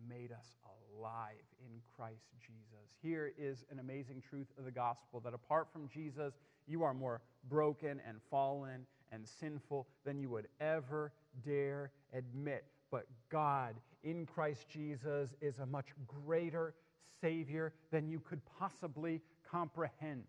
made 0.08 0.32
us 0.32 0.56
alive 0.96 1.34
in 1.60 1.82
Christ 1.96 2.28
Jesus. 2.40 2.96
Here 3.02 3.34
is 3.38 3.66
an 3.72 3.80
amazing 3.80 4.22
truth 4.30 4.48
of 4.60 4.66
the 4.66 4.72
gospel 4.72 5.20
that 5.22 5.34
apart 5.34 5.68
from 5.74 5.88
Jesus, 5.88 6.36
you 6.68 6.84
are 6.84 6.94
more 6.94 7.22
broken 7.50 8.00
and 8.08 8.20
fallen 8.30 8.86
and 9.12 9.28
sinful 9.28 9.88
than 10.06 10.20
you 10.20 10.30
would 10.30 10.48
ever 10.60 11.12
dare 11.46 11.92
admit. 12.14 12.66
But 12.90 13.06
God 13.30 13.76
in 14.04 14.26
Christ 14.26 14.68
Jesus 14.70 15.30
is 15.42 15.60
a 15.60 15.66
much 15.66 15.88
greater 16.26 16.74
Savior 17.22 17.74
than 17.92 18.10
you 18.10 18.20
could 18.20 18.42
possibly 18.60 19.22
comprehend. 19.50 20.24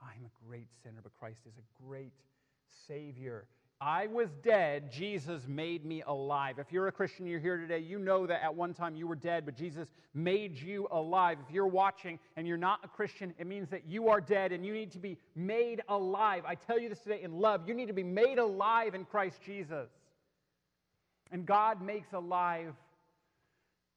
I'm 0.00 0.24
a 0.24 0.46
great 0.48 0.68
sinner, 0.82 1.00
but 1.02 1.12
Christ 1.18 1.40
is 1.46 1.54
a 1.56 1.84
great 1.86 2.12
Savior. 2.88 3.46
I 3.84 4.06
was 4.06 4.28
dead, 4.44 4.92
Jesus 4.92 5.48
made 5.48 5.84
me 5.84 6.04
alive. 6.06 6.60
If 6.60 6.70
you're 6.70 6.86
a 6.86 6.92
Christian, 6.92 7.26
you're 7.26 7.40
here 7.40 7.56
today, 7.56 7.80
you 7.80 7.98
know 7.98 8.28
that 8.28 8.40
at 8.40 8.54
one 8.54 8.74
time 8.74 8.94
you 8.94 9.08
were 9.08 9.16
dead, 9.16 9.44
but 9.44 9.56
Jesus 9.56 9.88
made 10.14 10.56
you 10.56 10.86
alive. 10.92 11.38
If 11.44 11.52
you're 11.52 11.66
watching 11.66 12.20
and 12.36 12.46
you're 12.46 12.56
not 12.56 12.78
a 12.84 12.88
Christian, 12.88 13.34
it 13.40 13.46
means 13.48 13.68
that 13.70 13.84
you 13.88 14.08
are 14.08 14.20
dead 14.20 14.52
and 14.52 14.64
you 14.64 14.72
need 14.72 14.92
to 14.92 15.00
be 15.00 15.18
made 15.34 15.82
alive. 15.88 16.44
I 16.46 16.54
tell 16.54 16.78
you 16.78 16.88
this 16.88 17.00
today 17.00 17.22
in 17.24 17.32
love. 17.40 17.66
You 17.66 17.74
need 17.74 17.88
to 17.88 17.92
be 17.92 18.04
made 18.04 18.38
alive 18.38 18.94
in 18.94 19.04
Christ 19.04 19.40
Jesus. 19.44 19.88
And 21.32 21.44
God 21.44 21.82
makes 21.82 22.12
alive 22.12 22.74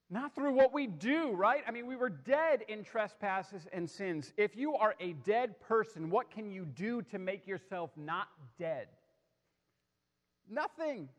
not 0.10 0.34
through 0.34 0.54
what 0.54 0.74
we 0.74 0.88
do, 0.88 1.34
right? 1.34 1.64
I 1.68 1.70
mean, 1.70 1.86
we 1.86 1.96
were 1.96 2.10
dead 2.10 2.64
in 2.68 2.84
trespasses 2.84 3.68
and 3.72 3.88
sins. 3.88 4.34
If 4.36 4.56
you 4.56 4.74
are 4.74 4.96
a 5.00 5.14
dead 5.14 5.60
person, 5.60 6.10
what 6.10 6.32
can 6.32 6.50
you 6.50 6.66
do 6.66 7.04
to 7.04 7.20
make 7.20 7.46
yourself 7.46 7.92
not 7.96 8.30
dead? 8.58 8.88
Nothing. 10.50 11.10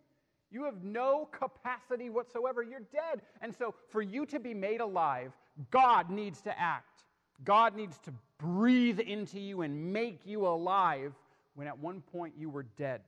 You 0.50 0.64
have 0.64 0.83
no 0.83 1.28
capacity 1.33 2.09
whatsoever. 2.09 2.62
You're 2.62 2.80
dead. 2.80 3.23
And 3.42 3.54
so, 3.54 3.75
for 3.88 4.00
you 4.00 4.26
to 4.26 4.38
be 4.38 4.54
made 4.54 4.80
alive, 4.80 5.33
God 5.71 6.11
needs 6.11 6.40
to 6.42 6.59
act. 6.59 7.04
God 7.45 7.75
needs 7.75 7.99
to 8.00 8.12
breathe 8.38 9.00
into 9.00 9.40
you 9.40 9.62
and 9.62 9.92
make 9.92 10.21
you 10.25 10.47
alive 10.47 11.12
when 11.54 11.66
at 11.66 11.78
one 11.78 12.00
point 12.00 12.35
you 12.38 12.49
were 12.49 12.64
dead. 12.76 13.00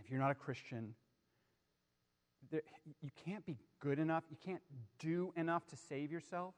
If 0.00 0.10
you're 0.10 0.20
not 0.20 0.30
a 0.30 0.34
Christian, 0.34 0.94
you 2.50 3.10
can't 3.26 3.44
be 3.44 3.56
good 3.80 3.98
enough. 3.98 4.24
You 4.30 4.36
can't 4.44 4.62
do 4.98 5.32
enough 5.36 5.66
to 5.68 5.76
save 5.76 6.10
yourself. 6.10 6.54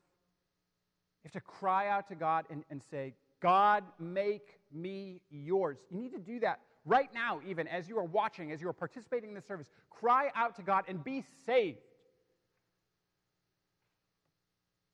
You 1.22 1.28
have 1.28 1.32
to 1.32 1.40
cry 1.40 1.88
out 1.88 2.08
to 2.08 2.14
God 2.14 2.44
and, 2.50 2.64
and 2.70 2.82
say, 2.90 3.14
God, 3.40 3.84
make 3.98 4.60
me 4.72 5.22
yours. 5.30 5.78
You 5.90 5.98
need 5.98 6.12
to 6.12 6.18
do 6.18 6.40
that 6.40 6.60
right 6.84 7.12
now, 7.12 7.40
even 7.46 7.66
as 7.68 7.88
you 7.88 7.98
are 7.98 8.04
watching, 8.04 8.52
as 8.52 8.60
you 8.60 8.68
are 8.68 8.72
participating 8.72 9.30
in 9.30 9.34
the 9.34 9.40
service, 9.40 9.68
cry 9.90 10.30
out 10.34 10.56
to 10.56 10.62
God 10.62 10.84
and 10.88 11.02
be 11.02 11.24
saved. 11.46 11.78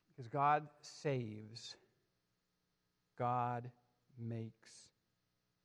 Because 0.08 0.28
God 0.28 0.66
saves, 0.80 1.76
God 3.18 3.70
makes 4.18 4.70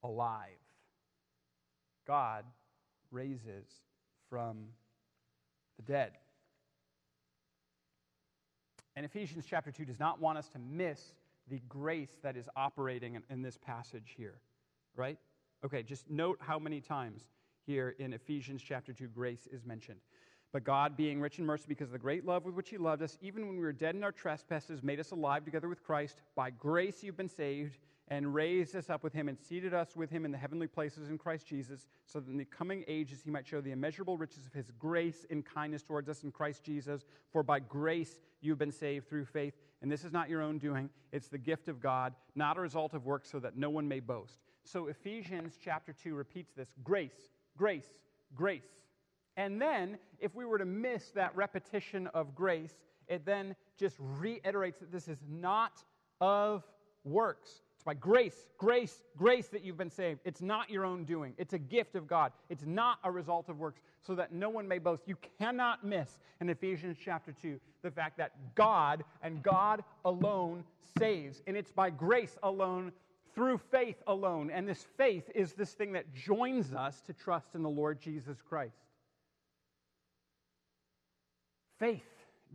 alive. 0.04 0.50
God 2.06 2.44
raises 3.12 3.68
from 4.30 4.66
the 5.78 5.84
dead. 5.84 6.12
And 8.96 9.06
Ephesians 9.06 9.46
chapter 9.50 9.72
2 9.72 9.86
does 9.86 10.00
not 10.00 10.20
want 10.20 10.38
us 10.38 10.50
to 10.50 10.60
miss 10.60 11.14
the 11.50 11.62
grace 11.70 12.18
that 12.24 12.36
is 12.36 12.50
operating 12.56 13.16
in, 13.16 13.24
in 13.30 13.42
this 13.42 13.58
passage 13.58 14.14
here, 14.18 14.40
right? 14.96 15.18
Okay, 15.64 15.84
just 15.84 16.10
note 16.10 16.40
how 16.42 16.58
many 16.58 16.82
times 16.82 17.22
here 17.66 17.96
in 18.00 18.14
Ephesians 18.14 18.64
chapter 18.64 18.94
2 18.94 19.08
grace 19.08 19.48
is 19.52 19.64
mentioned. 19.64 20.00
But 20.52 20.64
God, 20.64 20.98
being 20.98 21.22
rich 21.22 21.40
in 21.40 21.46
mercy 21.46 21.66
because 21.68 21.90
of 21.90 21.94
the 21.94 22.00
great 22.00 22.26
love 22.26 22.46
with 22.46 22.56
which 22.56 22.70
He 22.70 22.78
loved 22.78 23.04
us, 23.04 23.18
even 23.22 23.48
when 23.48 23.56
we 23.56 23.64
were 23.64 23.72
dead 23.72 23.96
in 23.96 24.04
our 24.04 24.12
trespasses, 24.12 24.84
made 24.84 25.00
us 25.00 25.12
alive 25.12 25.46
together 25.46 25.70
with 25.70 25.84
Christ. 25.84 26.22
By 26.36 26.50
grace 26.50 27.04
you've 27.04 27.16
been 27.16 27.30
saved, 27.30 27.78
and 28.08 28.34
raised 28.34 28.76
us 28.76 28.90
up 28.90 29.04
with 29.04 29.14
Him, 29.14 29.30
and 29.30 29.40
seated 29.40 29.74
us 29.74 29.96
with 29.96 30.10
Him 30.10 30.26
in 30.26 30.32
the 30.32 30.38
heavenly 30.38 30.68
places 30.68 31.08
in 31.08 31.18
Christ 31.18 31.48
Jesus, 31.48 31.88
so 32.06 32.20
that 32.20 32.30
in 32.30 32.38
the 32.38 32.44
coming 32.44 32.84
ages 32.90 33.22
He 33.24 33.32
might 33.32 33.48
show 33.48 33.62
the 33.62 33.72
immeasurable 33.72 34.18
riches 34.18 34.46
of 34.46 34.52
His 34.52 34.70
grace 34.78 35.26
and 35.30 35.46
kindness 35.46 35.84
towards 35.84 36.10
us 36.10 36.24
in 36.24 36.32
Christ 36.32 36.64
Jesus. 36.64 37.06
For 37.32 37.42
by 37.42 37.60
grace 37.60 38.20
you've 38.42 38.58
been 38.58 38.72
saved 38.72 39.08
through 39.08 39.26
faith. 39.26 39.54
And 39.82 39.90
this 39.90 40.04
is 40.04 40.12
not 40.12 40.30
your 40.30 40.42
own 40.42 40.58
doing, 40.58 40.90
it's 41.14 41.30
the 41.30 41.38
gift 41.38 41.70
of 41.70 41.80
God, 41.80 42.14
not 42.36 42.58
a 42.58 42.62
result 42.62 42.94
of 42.94 43.06
works, 43.06 43.32
so 43.32 43.40
that 43.40 43.56
no 43.56 43.70
one 43.70 43.88
may 43.88 44.02
boast. 44.02 44.40
So 44.64 44.88
Ephesians 44.88 45.58
chapter 45.64 45.94
2 45.94 46.16
repeats 46.16 46.52
this 46.56 46.70
grace, 46.84 47.30
grace, 47.58 47.90
grace. 48.36 48.68
And 49.38 49.62
then, 49.62 49.98
if 50.20 50.36
we 50.36 50.46
were 50.46 50.58
to 50.58 50.66
miss 50.66 51.12
that 51.12 51.36
repetition 51.36 52.08
of 52.08 52.36
grace, 52.36 52.74
it 53.08 53.26
then 53.26 53.56
just 53.78 53.96
reiterates 54.00 54.80
that 54.80 54.92
this 54.92 55.08
is 55.08 55.20
not 55.30 55.84
of 56.20 56.64
works. 57.04 57.62
It's 57.76 57.84
by 57.84 57.96
grace, 57.96 58.46
grace, 58.60 59.04
grace 59.18 59.48
that 59.48 59.64
you've 59.64 59.78
been 59.78 59.90
saved. 59.90 60.20
It's 60.24 60.42
not 60.42 60.70
your 60.70 60.86
own 60.86 61.04
doing. 61.04 61.34
It's 61.40 61.54
a 61.54 61.60
gift 61.60 61.96
of 61.96 62.08
God. 62.08 62.32
It's 62.50 62.66
not 62.66 63.00
a 63.04 63.10
result 63.10 63.50
of 63.50 63.58
works, 63.58 63.82
so 64.04 64.14
that 64.16 64.32
no 64.32 64.50
one 64.50 64.68
may 64.68 64.78
boast. 64.78 65.08
You 65.08 65.18
cannot 65.40 65.84
miss 65.84 66.20
in 66.40 66.50
Ephesians 66.50 66.98
chapter 67.04 67.32
2 67.32 67.60
the 67.82 67.90
fact 67.90 68.18
that 68.18 68.34
God 68.54 69.04
and 69.24 69.42
God 69.42 69.84
alone 70.06 70.64
saves. 71.00 71.42
And 71.48 71.58
it's 71.58 71.72
by 71.72 71.90
grace 71.90 72.38
alone 72.44 72.92
through 73.34 73.60
faith 73.72 74.02
alone. 74.08 74.52
And 74.52 74.68
this 74.68 74.86
faith 74.98 75.30
is 75.34 75.54
this 75.54 75.74
thing 75.74 75.94
that 75.94 76.14
joins 76.14 76.74
us 76.74 77.02
to 77.02 77.14
trust 77.14 77.56
in 77.56 77.64
the 77.64 77.70
Lord 77.70 78.00
Jesus 78.00 78.38
Christ. 78.48 78.76
Faith 81.80 82.04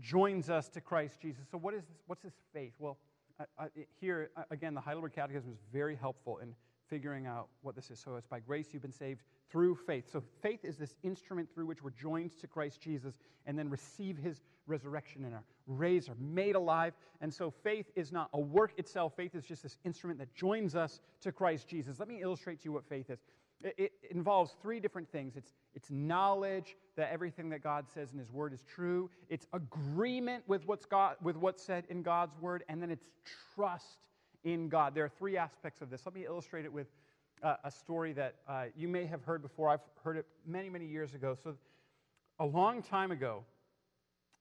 joins 0.00 0.50
us 0.50 0.68
to 0.70 0.80
Christ 0.80 1.20
Jesus. 1.20 1.42
So, 1.50 1.58
what 1.58 1.74
is 1.74 1.82
this? 1.82 1.98
What's 2.06 2.22
this 2.22 2.34
faith? 2.52 2.72
Well, 2.78 2.96
uh, 3.40 3.44
uh, 3.58 3.66
here, 4.00 4.30
again, 4.50 4.74
the 4.74 4.80
Heidelberg 4.80 5.12
Catechism 5.14 5.50
is 5.52 5.58
very 5.72 5.96
helpful 5.96 6.38
in 6.38 6.54
figuring 6.88 7.26
out 7.26 7.48
what 7.62 7.74
this 7.74 7.90
is. 7.90 7.98
So, 7.98 8.16
it's 8.16 8.26
by 8.26 8.40
grace 8.40 8.68
you've 8.72 8.82
been 8.82 8.92
saved 8.92 9.22
through 9.50 9.74
faith. 9.74 10.10
So, 10.10 10.22
faith 10.42 10.64
is 10.64 10.76
this 10.76 10.94
instrument 11.02 11.48
through 11.52 11.66
which 11.66 11.82
we're 11.82 11.90
joined 11.90 12.38
to 12.40 12.46
Christ 12.46 12.80
Jesus 12.80 13.14
and 13.46 13.58
then 13.58 13.70
receive 13.70 14.18
his 14.18 14.42
resurrection 14.66 15.24
and 15.24 15.34
are 15.34 15.44
raised, 15.66 16.08
are 16.08 16.16
made 16.20 16.56
alive. 16.56 16.94
And 17.20 17.32
so 17.32 17.50
faith 17.50 17.86
is 17.94 18.12
not 18.12 18.28
a 18.32 18.40
work 18.40 18.72
itself. 18.78 19.14
Faith 19.16 19.34
is 19.34 19.44
just 19.44 19.62
this 19.62 19.78
instrument 19.84 20.18
that 20.18 20.34
joins 20.34 20.74
us 20.74 21.00
to 21.22 21.32
Christ 21.32 21.68
Jesus. 21.68 21.98
Let 21.98 22.08
me 22.08 22.20
illustrate 22.22 22.60
to 22.60 22.64
you 22.66 22.72
what 22.72 22.84
faith 22.88 23.10
is. 23.10 23.20
It, 23.62 23.74
it 23.78 23.92
involves 24.10 24.54
three 24.60 24.80
different 24.80 25.10
things 25.10 25.34
it's, 25.36 25.54
it's 25.74 25.90
knowledge 25.90 26.76
that 26.96 27.10
everything 27.10 27.48
that 27.50 27.62
God 27.62 27.86
says 27.88 28.12
in 28.12 28.18
His 28.18 28.30
Word 28.30 28.52
is 28.52 28.62
true, 28.62 29.10
it's 29.30 29.46
agreement 29.52 30.44
with 30.46 30.66
what's, 30.66 30.84
God, 30.84 31.16
with 31.22 31.36
what's 31.36 31.62
said 31.62 31.84
in 31.88 32.02
God's 32.02 32.36
Word, 32.38 32.64
and 32.68 32.82
then 32.82 32.90
it's 32.90 33.06
trust 33.54 33.98
in 34.46 34.68
God. 34.68 34.94
There 34.94 35.04
are 35.04 35.10
three 35.18 35.36
aspects 35.36 35.82
of 35.82 35.90
this. 35.90 36.06
Let 36.06 36.14
me 36.14 36.24
illustrate 36.24 36.64
it 36.64 36.72
with 36.72 36.86
uh, 37.42 37.56
a 37.64 37.70
story 37.70 38.12
that 38.12 38.36
uh, 38.48 38.66
you 38.76 38.86
may 38.86 39.04
have 39.04 39.24
heard 39.24 39.42
before. 39.42 39.68
I've 39.68 39.80
heard 40.04 40.16
it 40.16 40.24
many, 40.46 40.70
many 40.70 40.86
years 40.86 41.14
ago. 41.14 41.36
So, 41.42 41.56
a 42.38 42.46
long 42.46 42.80
time 42.80 43.10
ago, 43.10 43.44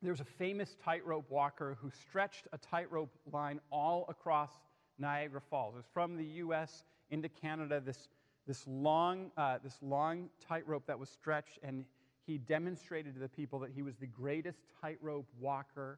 there 0.03 0.11
was 0.11 0.19
a 0.19 0.25
famous 0.25 0.77
tightrope 0.83 1.29
walker 1.31 1.75
who 1.81 1.89
stretched 1.89 2.47
a 2.53 2.57
tightrope 2.57 3.09
line 3.33 3.59
all 3.71 4.05
across 4.07 4.51
Niagara 4.99 5.41
Falls. 5.41 5.73
It 5.73 5.77
was 5.77 5.85
from 5.91 6.15
the 6.17 6.25
U.S. 6.25 6.83
into 7.09 7.27
Canada, 7.27 7.81
this, 7.83 8.07
this 8.45 8.63
long, 8.67 9.31
uh, 9.37 9.57
this 9.63 9.77
long 9.81 10.29
tightrope 10.47 10.85
that 10.85 10.99
was 10.99 11.09
stretched, 11.09 11.57
and 11.63 11.83
he 12.27 12.37
demonstrated 12.37 13.15
to 13.15 13.19
the 13.19 13.29
people 13.29 13.57
that 13.59 13.71
he 13.73 13.81
was 13.81 13.95
the 13.95 14.07
greatest 14.07 14.59
tightrope 14.81 15.27
walker 15.39 15.97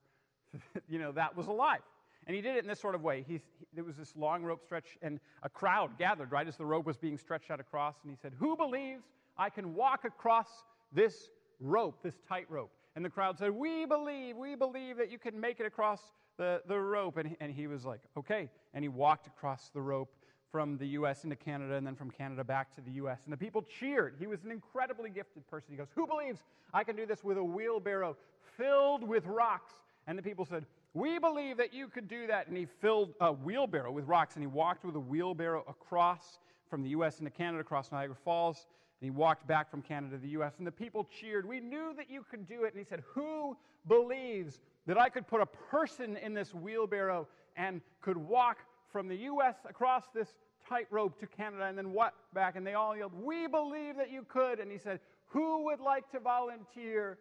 you 0.90 1.00
know, 1.00 1.12
that 1.12 1.36
was 1.36 1.48
alive. 1.48 1.82
And 2.28 2.36
he 2.36 2.42
did 2.42 2.58
it 2.58 2.60
in 2.60 2.68
this 2.68 2.80
sort 2.80 2.94
of 2.94 3.02
way. 3.02 3.24
He, 3.26 3.40
there 3.74 3.86
was 3.86 3.96
this 3.96 4.14
long 4.18 4.44
rope 4.44 4.62
stretch, 4.62 4.98
and 5.02 5.20
a 5.44 5.50
crowd 5.50 5.98
gathered 5.98 6.32
right 6.32 6.46
as 6.46 6.58
the 6.58 6.66
rope 6.66 6.86
was 6.86 6.98
being 6.98 7.18
stretched 7.18 7.50
out 7.50 7.62
across. 7.62 7.96
And 8.04 8.12
he 8.12 8.18
said, 8.22 8.34
Who 8.38 8.58
believes 8.58 9.04
I 9.38 9.50
can 9.50 9.74
walk 9.74 10.04
across 10.04 10.48
this 10.92 11.30
rope, 11.62 12.04
this 12.04 12.20
tightrope? 12.28 12.70
And 12.98 13.06
the 13.06 13.10
crowd 13.10 13.40
said, 13.40 13.52
We 13.52 13.86
believe, 13.86 14.36
we 14.36 14.56
believe 14.56 14.98
that 14.98 15.10
you 15.10 15.18
can 15.18 15.40
make 15.40 15.62
it 15.62 15.66
across 15.66 16.02
the, 16.38 16.62
the 16.68 16.78
rope. 16.78 17.16
And, 17.16 17.38
and 17.40 17.52
he 17.52 17.68
was 17.68 17.86
like, 17.86 18.02
Okay. 18.18 18.50
And 18.74 18.84
he 18.84 18.90
walked 18.90 19.28
across 19.28 19.70
the 19.74 19.82
rope 19.82 20.14
from 20.52 20.78
the 20.78 20.88
U.S. 20.88 21.24
into 21.24 21.36
Canada 21.36 21.76
and 21.76 21.88
then 21.88 21.96
from 21.96 22.12
Canada 22.12 22.44
back 22.44 22.76
to 22.76 22.82
the 22.82 22.92
U.S. 22.92 23.22
And 23.26 23.32
the 23.32 23.38
people 23.38 23.62
cheered. 23.62 24.16
He 24.20 24.28
was 24.28 24.44
an 24.44 24.52
incredibly 24.52 25.10
gifted 25.10 25.48
person. 25.48 25.72
He 25.72 25.78
goes, 25.78 25.88
Who 25.96 26.06
believes 26.06 26.40
I 26.74 26.84
can 26.84 26.98
do 26.98 27.06
this 27.06 27.24
with 27.24 27.38
a 27.38 27.44
wheelbarrow 27.44 28.18
filled 28.58 29.08
with 29.08 29.26
rocks? 29.26 29.72
And 30.08 30.18
the 30.18 30.24
people 30.24 30.46
said, 30.46 30.66
We 30.98 31.20
believe 31.20 31.58
that 31.58 31.76
you 31.76 31.90
could 31.90 32.08
do 32.08 32.26
that. 32.26 32.48
And 32.48 32.58
he 32.58 32.66
filled 32.66 33.14
a 33.22 33.32
wheelbarrow 33.32 33.92
with 33.92 34.06
rocks 34.06 34.34
and 34.34 34.42
he 34.42 34.48
walked 34.48 34.84
with 34.84 34.96
a 34.96 35.00
wheelbarrow 35.00 35.64
across 35.68 36.40
from 36.72 36.82
the 36.82 36.90
U.S. 36.90 37.20
into 37.20 37.30
Canada, 37.30 37.62
across 37.62 37.92
Niagara 37.92 38.16
Falls. 38.26 38.66
And 39.00 39.06
he 39.06 39.12
walked 39.12 39.46
back 39.46 39.70
from 39.70 39.84
Canada 39.84 40.16
to 40.16 40.22
the 40.22 40.30
U.S., 40.30 40.54
and 40.58 40.66
the 40.66 40.72
people 40.72 41.08
cheered. 41.20 41.48
We 41.48 41.60
knew 41.60 41.94
that 41.96 42.10
you 42.10 42.26
could 42.28 42.48
do 42.48 42.64
it. 42.64 42.74
And 42.74 42.80
he 42.80 42.84
said, 42.84 43.04
Who 43.14 43.56
believes 43.88 44.60
that 44.88 44.98
I 44.98 45.08
could 45.10 45.28
put 45.28 45.40
a 45.40 45.46
person 45.46 46.18
in 46.18 46.34
this 46.34 46.56
wheelbarrow 46.56 47.28
and 47.56 47.82
could 48.02 48.18
walk 48.18 48.58
from 48.92 49.08
the 49.08 49.18
U.S. 49.18 49.58
across 49.70 50.06
this 50.16 50.30
tightrope 50.68 51.20
to 51.20 51.28
Canada 51.28 51.66
and 51.66 51.78
then 51.78 51.94
what 51.94 52.16
back? 52.34 52.56
And 52.56 52.66
they 52.66 52.74
all 52.74 52.98
yelled, 52.98 53.14
We 53.14 53.46
believe 53.46 53.98
that 53.98 54.10
you 54.10 54.26
could. 54.28 54.60
And 54.60 54.72
he 54.72 54.80
said, 54.80 55.00
Who 55.28 55.66
would 55.66 55.80
like 55.80 56.10
to 56.10 56.20
volunteer? 56.20 57.20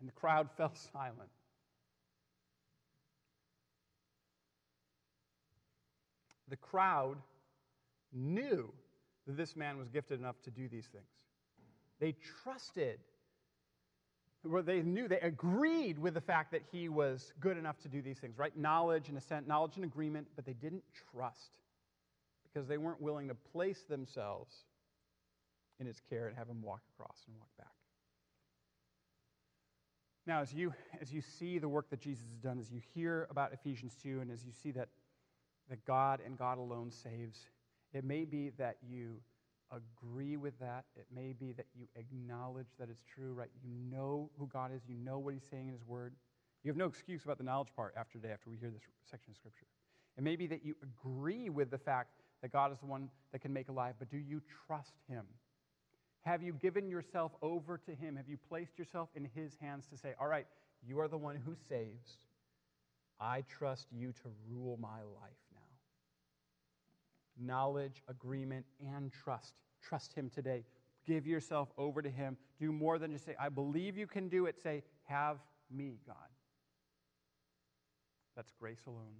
And 0.00 0.08
the 0.08 0.12
crowd 0.12 0.50
fell 0.58 0.74
silent. 0.92 1.30
The 6.50 6.56
crowd 6.56 7.16
knew 8.12 8.72
that 9.26 9.36
this 9.36 9.56
man 9.56 9.78
was 9.78 9.88
gifted 9.88 10.18
enough 10.18 10.40
to 10.42 10.50
do 10.50 10.68
these 10.68 10.86
things. 10.86 11.04
They 12.00 12.16
trusted, 12.42 12.98
or 14.50 14.62
they 14.62 14.82
knew, 14.82 15.06
they 15.06 15.20
agreed 15.20 15.98
with 15.98 16.14
the 16.14 16.20
fact 16.20 16.50
that 16.52 16.62
he 16.72 16.88
was 16.88 17.32
good 17.40 17.56
enough 17.56 17.78
to 17.80 17.88
do 17.88 18.02
these 18.02 18.18
things, 18.18 18.38
right? 18.38 18.56
Knowledge 18.56 19.08
and 19.08 19.16
assent, 19.16 19.46
knowledge 19.46 19.76
and 19.76 19.84
agreement, 19.84 20.26
but 20.34 20.44
they 20.44 20.54
didn't 20.54 20.82
trust 21.12 21.52
because 22.42 22.66
they 22.66 22.78
weren't 22.78 23.00
willing 23.00 23.28
to 23.28 23.34
place 23.34 23.84
themselves 23.88 24.54
in 25.78 25.86
his 25.86 26.00
care 26.10 26.26
and 26.26 26.36
have 26.36 26.48
him 26.48 26.62
walk 26.62 26.80
across 26.94 27.18
and 27.26 27.36
walk 27.36 27.48
back. 27.58 27.68
Now, 30.26 30.40
as 30.40 30.52
you, 30.52 30.72
as 31.00 31.12
you 31.12 31.22
see 31.22 31.58
the 31.58 31.68
work 31.68 31.90
that 31.90 32.00
Jesus 32.00 32.24
has 32.30 32.38
done, 32.38 32.58
as 32.58 32.70
you 32.70 32.80
hear 32.94 33.26
about 33.30 33.52
Ephesians 33.52 33.96
2, 34.02 34.20
and 34.20 34.30
as 34.30 34.44
you 34.44 34.52
see 34.52 34.70
that, 34.72 34.88
that 35.70 35.84
God 35.86 36.20
and 36.24 36.36
God 36.36 36.58
alone 36.58 36.90
saves, 36.90 37.46
it 37.94 38.04
may 38.04 38.24
be 38.24 38.50
that 38.58 38.76
you 38.86 39.16
agree 39.72 40.36
with 40.36 40.58
that. 40.58 40.84
It 40.96 41.06
may 41.14 41.32
be 41.32 41.52
that 41.52 41.66
you 41.74 41.86
acknowledge 41.96 42.66
that 42.78 42.88
it's 42.90 43.02
true, 43.14 43.32
right? 43.32 43.50
You 43.62 43.70
know 43.90 44.30
who 44.38 44.48
God 44.48 44.72
is, 44.74 44.82
you 44.86 44.96
know 44.96 45.18
what 45.18 45.34
He's 45.34 45.46
saying 45.50 45.68
in 45.68 45.72
His 45.72 45.86
Word. 45.86 46.14
You 46.62 46.70
have 46.70 46.76
no 46.76 46.86
excuse 46.86 47.24
about 47.24 47.38
the 47.38 47.44
knowledge 47.44 47.68
part 47.74 47.94
after 47.96 48.18
today, 48.18 48.32
after 48.32 48.50
we 48.50 48.56
hear 48.56 48.70
this 48.70 48.82
section 49.08 49.30
of 49.30 49.36
Scripture. 49.36 49.66
It 50.18 50.24
may 50.24 50.36
be 50.36 50.46
that 50.48 50.64
you 50.64 50.74
agree 50.82 51.48
with 51.48 51.70
the 51.70 51.78
fact 51.78 52.10
that 52.42 52.52
God 52.52 52.72
is 52.72 52.78
the 52.80 52.86
one 52.86 53.08
that 53.32 53.40
can 53.40 53.52
make 53.52 53.68
alive, 53.68 53.94
but 53.98 54.10
do 54.10 54.18
you 54.18 54.42
trust 54.66 54.94
Him? 55.08 55.24
Have 56.22 56.42
you 56.42 56.52
given 56.52 56.88
yourself 56.88 57.32
over 57.40 57.78
to 57.78 57.94
Him? 57.94 58.16
Have 58.16 58.28
you 58.28 58.36
placed 58.36 58.78
yourself 58.78 59.08
in 59.14 59.28
His 59.34 59.56
hands 59.60 59.86
to 59.86 59.96
say, 59.96 60.14
All 60.20 60.26
right, 60.26 60.46
you 60.86 60.98
are 61.00 61.08
the 61.08 61.16
one 61.16 61.36
who 61.36 61.54
saves. 61.68 62.18
I 63.20 63.42
trust 63.42 63.86
you 63.92 64.12
to 64.22 64.30
rule 64.50 64.78
my 64.80 65.02
life 65.20 65.49
knowledge, 67.40 68.02
agreement, 68.08 68.64
and 68.80 69.12
trust. 69.12 69.54
Trust 69.82 70.12
Him 70.12 70.30
today. 70.30 70.64
Give 71.06 71.26
yourself 71.26 71.68
over 71.78 72.02
to 72.02 72.10
Him. 72.10 72.36
Do 72.58 72.72
more 72.72 72.98
than 72.98 73.12
just 73.12 73.24
say, 73.24 73.34
I 73.40 73.48
believe 73.48 73.96
you 73.96 74.06
can 74.06 74.28
do 74.28 74.46
it. 74.46 74.60
Say, 74.60 74.82
Have 75.04 75.38
me, 75.70 75.98
God. 76.06 76.16
That's 78.36 78.52
grace 78.58 78.86
alone, 78.86 79.16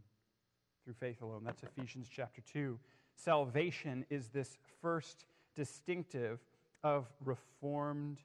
through 0.85 0.95
faith 0.95 1.23
alone. 1.23 1.43
That's 1.45 1.63
Ephesians 1.63 2.09
chapter 2.11 2.43
2. 2.53 2.79
Salvation 3.17 4.05
is 4.09 4.29
this 4.29 4.57
first 4.81 5.25
distinctive 5.55 6.41
of 6.83 7.11
Reformed 7.25 8.19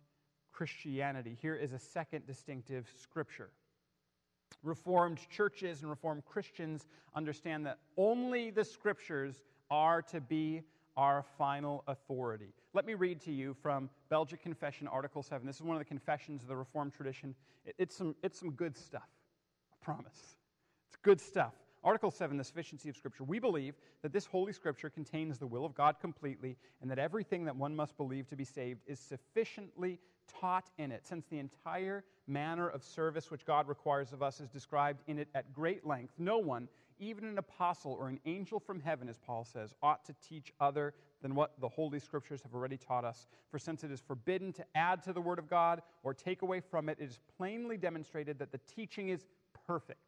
Christianity. 0.52 1.38
Here 1.42 1.56
is 1.56 1.74
a 1.74 1.80
second 1.80 2.25
distinctive 2.25 2.90
scripture. 2.96 3.50
Reformed 4.64 5.20
churches 5.30 5.82
and 5.82 5.90
Reformed 5.90 6.24
Christians 6.25 6.88
understand 7.14 7.66
that 7.66 7.80
only 7.98 8.52
the 8.52 8.64
scriptures 8.64 9.44
are 9.75 10.01
to 10.01 10.22
be 10.22 10.62
our 10.96 11.22
final 11.38 11.84
authority. 11.88 12.53
Let 12.74 12.86
me 12.86 12.94
read 12.94 13.20
to 13.22 13.32
you 13.34 13.53
from 13.62 13.89
Belgic 14.10 14.41
Confession, 14.41 14.88
Article 14.88 15.22
7. 15.22 15.46
This 15.46 15.58
is 15.58 15.63
one 15.63 15.75
of 15.75 15.82
the 15.82 15.86
confessions 15.86 16.44
of 16.44 16.48
the 16.48 16.55
Reformed 16.55 16.94
tradition. 16.94 17.36
It's 17.77 17.94
some, 17.94 18.15
it's 18.24 18.39
some 18.39 18.51
good 18.51 18.77
stuff, 18.77 19.10
I 19.74 19.84
promise. 19.84 20.38
It's 20.88 20.96
good 21.03 21.20
stuff. 21.20 21.51
Article 21.84 22.10
7, 22.10 22.38
the 22.38 22.44
sufficiency 22.46 22.88
of 22.88 22.96
Scripture. 22.96 23.25
We 23.25 23.38
believe 23.38 23.75
that 24.01 24.13
this 24.13 24.25
Holy 24.25 24.53
Scripture 24.53 24.89
contains 24.89 25.39
the 25.39 25.46
will 25.46 25.65
of 25.65 25.75
God 25.75 26.00
completely, 26.00 26.55
and 26.82 26.89
that 26.89 26.97
everything 26.97 27.43
that 27.43 27.58
one 27.58 27.76
must 27.76 27.97
believe 27.97 28.30
to 28.30 28.38
be 28.38 28.45
saved 28.45 28.80
is 28.88 28.97
sufficiently 28.97 30.00
taught 30.39 30.69
in 30.78 30.89
it, 30.93 31.06
since 31.06 31.26
the 31.26 31.38
entire 31.38 32.06
manner 32.28 32.69
of 32.69 32.82
service 32.82 33.30
which 33.30 33.45
God 33.45 33.67
requires 33.67 34.13
of 34.13 34.23
us 34.23 34.39
is 34.39 34.50
described 34.50 35.02
in 35.08 35.19
it 35.19 35.28
at 35.36 35.54
great 35.54 35.86
length. 35.86 36.13
No 36.17 36.38
one 36.38 36.69
even 36.99 37.25
an 37.25 37.38
apostle 37.38 37.93
or 37.99 38.08
an 38.08 38.19
angel 38.25 38.60
from 38.60 38.79
heaven, 38.79 39.10
as 39.10 39.17
Paul 39.17 39.45
says, 39.45 39.73
ought 39.81 40.05
to 40.05 40.15
teach 40.27 40.53
other 40.60 40.93
than 41.21 41.36
what 41.36 41.60
the 41.60 41.67
Holy 41.67 41.99
Scriptures 41.99 42.41
have 42.43 42.53
already 42.53 42.77
taught 42.77 43.05
us. 43.05 43.27
For 43.49 43.60
since 43.60 43.84
it 43.84 43.91
is 43.91 44.01
forbidden 44.01 44.53
to 44.53 44.65
add 44.75 45.03
to 45.03 45.13
the 45.13 45.21
Word 45.21 45.39
of 45.39 45.49
God 45.49 45.81
or 46.03 46.13
take 46.13 46.41
away 46.41 46.60
from 46.60 46.89
it, 46.89 46.97
it 46.99 47.05
is 47.05 47.19
plainly 47.38 47.77
demonstrated 47.77 48.39
that 48.39 48.51
the 48.51 48.60
teaching 48.60 49.10
is 49.10 49.25
perfect 49.67 49.99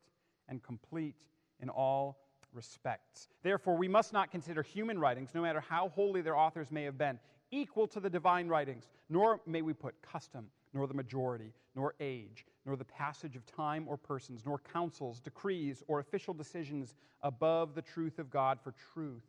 and 0.47 0.61
complete 0.63 1.15
in 1.61 1.69
all 1.69 2.19
respects. 2.53 3.27
Therefore, 3.43 3.77
we 3.77 3.87
must 3.87 4.13
not 4.13 4.31
consider 4.31 4.61
human 4.61 4.99
writings, 4.99 5.31
no 5.33 5.41
matter 5.41 5.59
how 5.59 5.89
holy 5.89 6.21
their 6.21 6.37
authors 6.37 6.71
may 6.71 6.83
have 6.83 6.97
been, 6.97 7.19
equal 7.51 7.87
to 7.87 7.99
the 7.99 8.09
divine 8.09 8.47
writings, 8.47 8.89
nor 9.09 9.41
may 9.45 9.61
we 9.61 9.73
put 9.73 9.95
custom, 10.01 10.47
nor 10.77 10.85
the 10.85 10.93
majority, 10.93 11.51
nor 11.75 11.95
age, 11.99 12.45
nor 12.63 12.75
the 12.75 12.85
passage 12.85 13.35
of 13.35 13.43
time 13.47 13.85
or 13.87 13.97
persons, 13.97 14.43
nor 14.45 14.59
councils, 14.59 15.19
decrees, 15.19 15.81
or 15.87 15.99
official 15.99 16.35
decisions 16.35 16.93
above 17.23 17.73
the 17.73 17.81
truth 17.81 18.19
of 18.19 18.29
God, 18.29 18.59
for 18.63 18.75
truth 18.93 19.25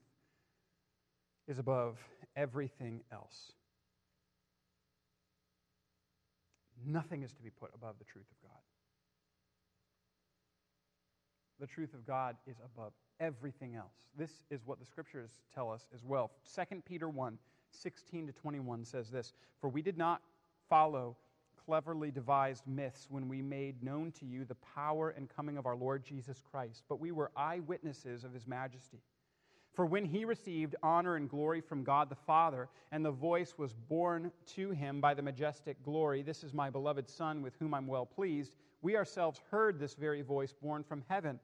is 1.48 1.58
above 1.58 1.96
everything 2.36 3.00
else. 3.10 3.52
Nothing 6.84 7.22
is 7.22 7.32
to 7.32 7.42
be 7.42 7.48
put 7.48 7.70
above 7.74 7.94
the 7.98 8.04
truth 8.04 8.26
of 8.30 8.50
God. 8.50 8.60
The 11.60 11.66
truth 11.66 11.94
of 11.94 12.06
God 12.06 12.36
is 12.46 12.56
above 12.62 12.92
everything 13.20 13.74
else. 13.74 13.94
This 14.18 14.44
is 14.50 14.60
what 14.66 14.78
the 14.78 14.84
scriptures 14.84 15.40
tell 15.54 15.72
us 15.72 15.88
as 15.94 16.04
well. 16.04 16.30
2 16.54 16.82
Peter 16.86 17.08
1 17.08 17.38
16 17.70 18.26
to 18.26 18.32
21 18.34 18.84
says 18.84 19.08
this 19.08 19.32
For 19.62 19.70
we 19.70 19.80
did 19.80 19.96
not 19.96 20.20
follow 20.68 21.16
cleverly 21.68 22.10
devised 22.10 22.66
myths 22.66 23.08
when 23.10 23.28
we 23.28 23.42
made 23.42 23.82
known 23.82 24.10
to 24.10 24.24
you 24.24 24.42
the 24.42 24.56
power 24.74 25.10
and 25.10 25.28
coming 25.28 25.58
of 25.58 25.66
our 25.66 25.76
Lord 25.76 26.02
Jesus 26.02 26.42
Christ, 26.50 26.82
but 26.88 26.98
we 26.98 27.12
were 27.12 27.30
eyewitnesses 27.36 28.24
of 28.24 28.32
his 28.32 28.46
majesty. 28.46 29.02
For 29.74 29.84
when 29.84 30.06
he 30.06 30.24
received 30.24 30.76
honor 30.82 31.16
and 31.16 31.28
glory 31.28 31.60
from 31.60 31.84
God 31.84 32.08
the 32.08 32.14
Father, 32.14 32.70
and 32.90 33.04
the 33.04 33.10
voice 33.10 33.58
was 33.58 33.74
borne 33.74 34.32
to 34.54 34.70
him 34.70 35.02
by 35.02 35.12
the 35.12 35.20
majestic 35.20 35.82
glory, 35.82 36.22
This 36.22 36.42
is 36.42 36.54
my 36.54 36.70
beloved 36.70 37.06
Son, 37.06 37.42
with 37.42 37.54
whom 37.58 37.74
I'm 37.74 37.86
well 37.86 38.06
pleased, 38.06 38.54
we 38.80 38.96
ourselves 38.96 39.42
heard 39.50 39.78
this 39.78 39.92
very 39.92 40.22
voice 40.22 40.54
borne 40.54 40.82
from 40.82 41.04
heaven, 41.06 41.38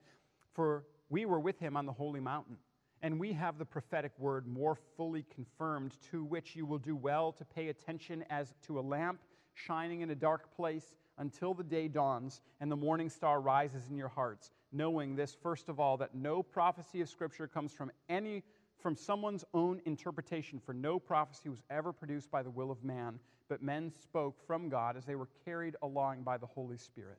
for 0.54 0.86
we 1.10 1.26
were 1.26 1.40
with 1.40 1.58
him 1.58 1.76
on 1.76 1.84
the 1.84 1.92
holy 1.92 2.20
mountain. 2.20 2.56
And 3.02 3.20
we 3.20 3.34
have 3.34 3.58
the 3.58 3.66
prophetic 3.66 4.12
word 4.18 4.46
more 4.46 4.78
fully 4.96 5.26
confirmed, 5.34 5.98
to 6.10 6.24
which 6.24 6.56
you 6.56 6.64
will 6.64 6.78
do 6.78 6.96
well 6.96 7.30
to 7.32 7.44
pay 7.44 7.68
attention 7.68 8.24
as 8.30 8.54
to 8.62 8.78
a 8.78 8.80
lamp 8.80 9.20
shining 9.54 10.02
in 10.02 10.10
a 10.10 10.14
dark 10.14 10.54
place 10.54 10.96
until 11.18 11.54
the 11.54 11.64
day 11.64 11.88
dawns 11.88 12.40
and 12.60 12.70
the 12.70 12.76
morning 12.76 13.08
star 13.08 13.40
rises 13.40 13.88
in 13.88 13.96
your 13.96 14.08
hearts, 14.08 14.50
knowing 14.72 15.14
this, 15.16 15.36
first 15.40 15.68
of 15.68 15.78
all, 15.78 15.96
that 15.96 16.14
no 16.14 16.42
prophecy 16.42 17.00
of 17.00 17.08
Scripture 17.08 17.46
comes 17.46 17.72
from 17.72 17.90
any 18.08 18.42
from 18.84 18.94
someone's 18.94 19.46
own 19.54 19.80
interpretation, 19.86 20.60
for 20.60 20.74
no 20.74 20.98
prophecy 20.98 21.48
was 21.48 21.62
ever 21.70 21.90
produced 21.90 22.30
by 22.30 22.42
the 22.42 22.50
will 22.50 22.70
of 22.70 22.84
man, 22.84 23.18
but 23.48 23.62
men 23.62 23.90
spoke 23.90 24.38
from 24.46 24.68
God 24.68 24.94
as 24.94 25.06
they 25.06 25.14
were 25.14 25.28
carried 25.46 25.74
along 25.82 26.22
by 26.22 26.36
the 26.36 26.44
Holy 26.44 26.76
Spirit. 26.76 27.16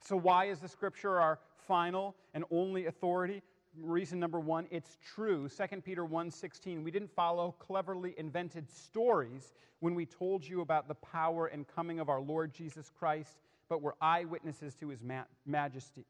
So, 0.00 0.16
why 0.16 0.46
is 0.46 0.58
the 0.58 0.66
Scripture 0.66 1.20
our 1.20 1.38
final 1.68 2.16
and 2.34 2.44
only 2.50 2.86
authority? 2.86 3.42
Reason 3.80 4.20
number 4.20 4.40
one 4.40 4.66
it's 4.70 4.98
true. 5.14 5.48
2 5.48 5.80
peter 5.80 6.04
1.16 6.04 6.82
we 6.82 6.90
didn't 6.90 7.10
follow 7.14 7.54
cleverly 7.58 8.14
invented 8.18 8.70
stories 8.70 9.54
when 9.80 9.94
we 9.94 10.04
told 10.04 10.46
you 10.46 10.60
about 10.60 10.88
the 10.88 10.94
power 10.94 11.46
and 11.46 11.66
coming 11.66 11.98
of 11.98 12.08
our 12.08 12.20
lord 12.20 12.52
jesus 12.52 12.90
christ 12.98 13.40
but 13.68 13.80
were 13.80 13.94
eyewitnesses 14.02 14.74
to 14.74 14.88
his 14.88 15.02
ma- 15.02 15.22
majesty. 15.46 16.04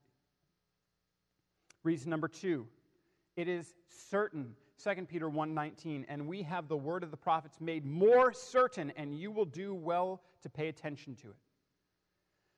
Reason 1.84 2.10
number 2.10 2.28
two 2.28 2.66
it 3.36 3.48
is 3.48 3.74
certain 3.88 4.54
2 4.82 5.06
peter 5.06 5.30
1.19 5.30 6.04
and 6.08 6.26
we 6.26 6.42
have 6.42 6.68
the 6.68 6.76
word 6.76 7.02
of 7.02 7.10
the 7.10 7.16
prophets 7.16 7.60
made 7.60 7.84
more 7.84 8.32
certain 8.32 8.92
and 8.96 9.14
you 9.14 9.30
will 9.30 9.44
do 9.44 9.74
well 9.74 10.20
to 10.42 10.48
pay 10.48 10.68
attention 10.68 11.14
to 11.14 11.28
it 11.28 11.36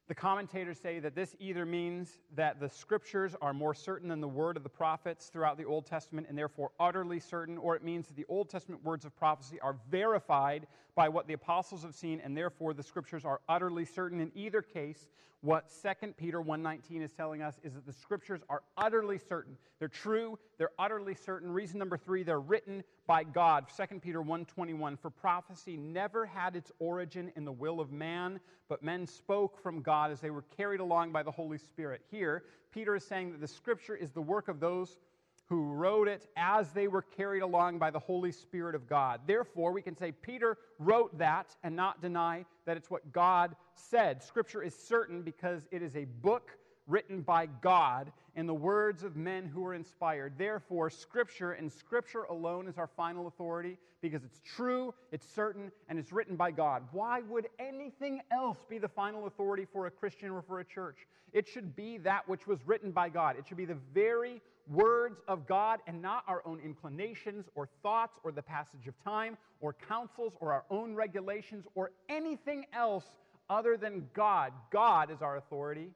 the 0.07 0.15
commentators 0.15 0.79
say 0.79 0.99
that 0.99 1.15
this 1.15 1.35
either 1.39 1.65
means 1.65 2.19
that 2.35 2.61
the 2.61 2.69
scriptures 2.69 3.35
are 3.41 3.55
more 3.55 3.73
certain 3.73 4.09
than 4.09 4.21
the 4.21 4.29
word 4.29 4.57
of 4.57 4.63
the 4.63 4.69
prophets 4.69 5.29
throughout 5.29 5.57
the 5.57 5.65
Old 5.65 5.87
Testament 5.87 6.27
and 6.29 6.37
therefore 6.37 6.73
utterly 6.79 7.19
certain, 7.19 7.57
or 7.57 7.75
it 7.75 7.83
means 7.83 8.07
that 8.09 8.17
the 8.17 8.27
Old 8.29 8.51
Testament 8.51 8.85
words 8.85 9.07
of 9.07 9.17
prophecy 9.17 9.59
are 9.61 9.77
verified 9.91 10.67
by 10.95 11.09
what 11.09 11.27
the 11.27 11.33
apostles 11.33 11.83
have 11.83 11.95
seen 11.95 12.21
and 12.21 12.37
therefore 12.37 12.75
the 12.75 12.83
scriptures 12.83 13.25
are 13.25 13.41
utterly 13.49 13.87
certain. 13.87 14.21
In 14.21 14.31
either 14.35 14.61
case, 14.61 15.09
what 15.41 15.71
2 15.71 16.13
Peter 16.17 16.41
1:19 16.41 17.03
is 17.03 17.13
telling 17.13 17.41
us 17.41 17.59
is 17.63 17.75
that 17.75 17.87
the 17.87 17.93
scriptures 17.93 18.41
are 18.49 18.63
utterly 18.77 19.19
certain. 19.19 19.57
They're 19.79 19.89
true, 19.89 20.39
they're 20.59 20.73
utterly 20.79 21.15
certain. 21.15 21.51
Reason 21.51 21.79
number 21.79 21.97
3, 21.97 22.23
they're 22.23 22.41
written 22.41 22.85
by 23.07 23.25
God. 23.25 23.67
2 23.69 24.01
Peter 24.01 24.23
1:21 24.23 24.97
for 24.97 25.11
prophecy 25.11 25.77
never 25.77 26.27
had 26.27 26.57
its 26.57 26.73
origin 26.79 27.33
in 27.37 27.45
the 27.45 27.53
will 27.53 27.81
of 27.81 27.93
man, 27.93 28.41
but 28.69 28.83
men 28.83 29.07
spoke 29.07 29.59
from 29.59 29.83
God 29.83 30.11
as 30.11 30.21
they 30.21 30.31
were 30.31 30.45
carried 30.57 30.81
along 30.81 31.13
by 31.13 31.23
the 31.23 31.31
Holy 31.31 31.59
Spirit. 31.59 32.03
Here, 32.11 32.45
Peter 32.73 32.95
is 32.95 33.07
saying 33.07 33.33
that 33.33 33.41
the 33.41 33.49
scripture 33.49 33.97
is 33.97 34.13
the 34.13 34.23
work 34.23 34.49
of 34.49 34.61
those 34.61 34.99
who 35.47 35.73
wrote 35.73 36.09
it 36.09 36.27
as 36.37 36.73
they 36.73 36.89
were 36.89 37.03
carried 37.03 37.43
along 37.43 37.79
by 37.79 37.91
the 37.91 37.99
Holy 37.99 38.33
Spirit 38.33 38.75
of 38.75 38.89
God. 38.89 39.21
Therefore, 39.27 39.73
we 39.73 39.83
can 39.83 39.95
say 39.95 40.11
Peter 40.11 40.57
wrote 40.79 41.17
that 41.19 41.55
and 41.63 41.77
not 41.77 42.01
deny 42.01 42.47
that 42.65 42.79
it's 42.79 42.91
what 42.91 43.13
God 43.13 43.55
said. 43.75 44.23
Scripture 44.23 44.63
is 44.63 44.75
certain 44.75 45.23
because 45.23 45.67
it 45.71 45.83
is 45.83 45.97
a 45.97 46.07
book 46.07 46.57
written 46.87 47.23
by 47.23 47.47
God 47.47 48.13
in 48.37 48.47
the 48.47 48.55
words 48.55 49.03
of 49.03 49.17
men 49.17 49.47
who 49.47 49.65
are 49.65 49.75
inspired. 49.75 50.35
Therefore, 50.37 50.91
Scripture 50.91 51.53
and 51.53 51.73
Scripture 51.73 52.25
alone 52.25 52.69
is 52.69 52.79
our 52.79 52.91
final 52.97 53.27
authority 53.27 53.79
because 54.03 54.25
it's 54.25 54.41
true, 54.45 54.93
it's 55.13 55.27
certain, 55.35 55.71
and 55.89 55.99
it's 55.99 56.13
written 56.13 56.37
by 56.37 56.51
God. 56.51 56.83
Why 56.93 57.23
would 57.23 57.49
anything 57.59 58.21
else 58.31 58.59
be 58.69 58.79
the 58.79 58.89
final 58.89 59.27
authority 59.27 59.67
for 59.73 59.87
a 59.87 59.91
Christian 59.91 60.31
or 60.31 60.43
for 60.43 60.61
a 60.61 60.65
church? 60.65 61.07
It 61.33 61.49
should 61.49 61.75
be 61.75 61.99
that 61.99 62.29
which 62.29 62.47
was 62.47 62.59
written 62.67 62.93
by 62.93 63.09
God. 63.09 63.37
It 63.39 63.47
should 63.49 63.57
be 63.57 63.65
the 63.65 63.79
very 63.95 64.43
words 64.69 65.21
of 65.29 65.47
God 65.47 65.81
and 65.87 66.01
not 66.01 66.25
our 66.27 66.43
own 66.47 66.61
inclinations 66.65 67.47
or 67.55 67.69
thoughts 67.83 68.19
or 68.25 68.33
the 68.33 68.43
passage 68.43 68.87
of 68.87 68.95
time 69.03 69.37
or 69.61 69.73
councils 69.73 70.35
or 70.41 70.53
our 70.53 70.65
own 70.71 70.95
regulations 70.95 71.67
or 71.75 71.91
anything 72.09 72.67
else 72.73 73.05
other 73.51 73.77
than 73.77 74.07
God. 74.15 74.53
God 74.71 75.11
is 75.11 75.23
our 75.23 75.37
authority. 75.37 75.91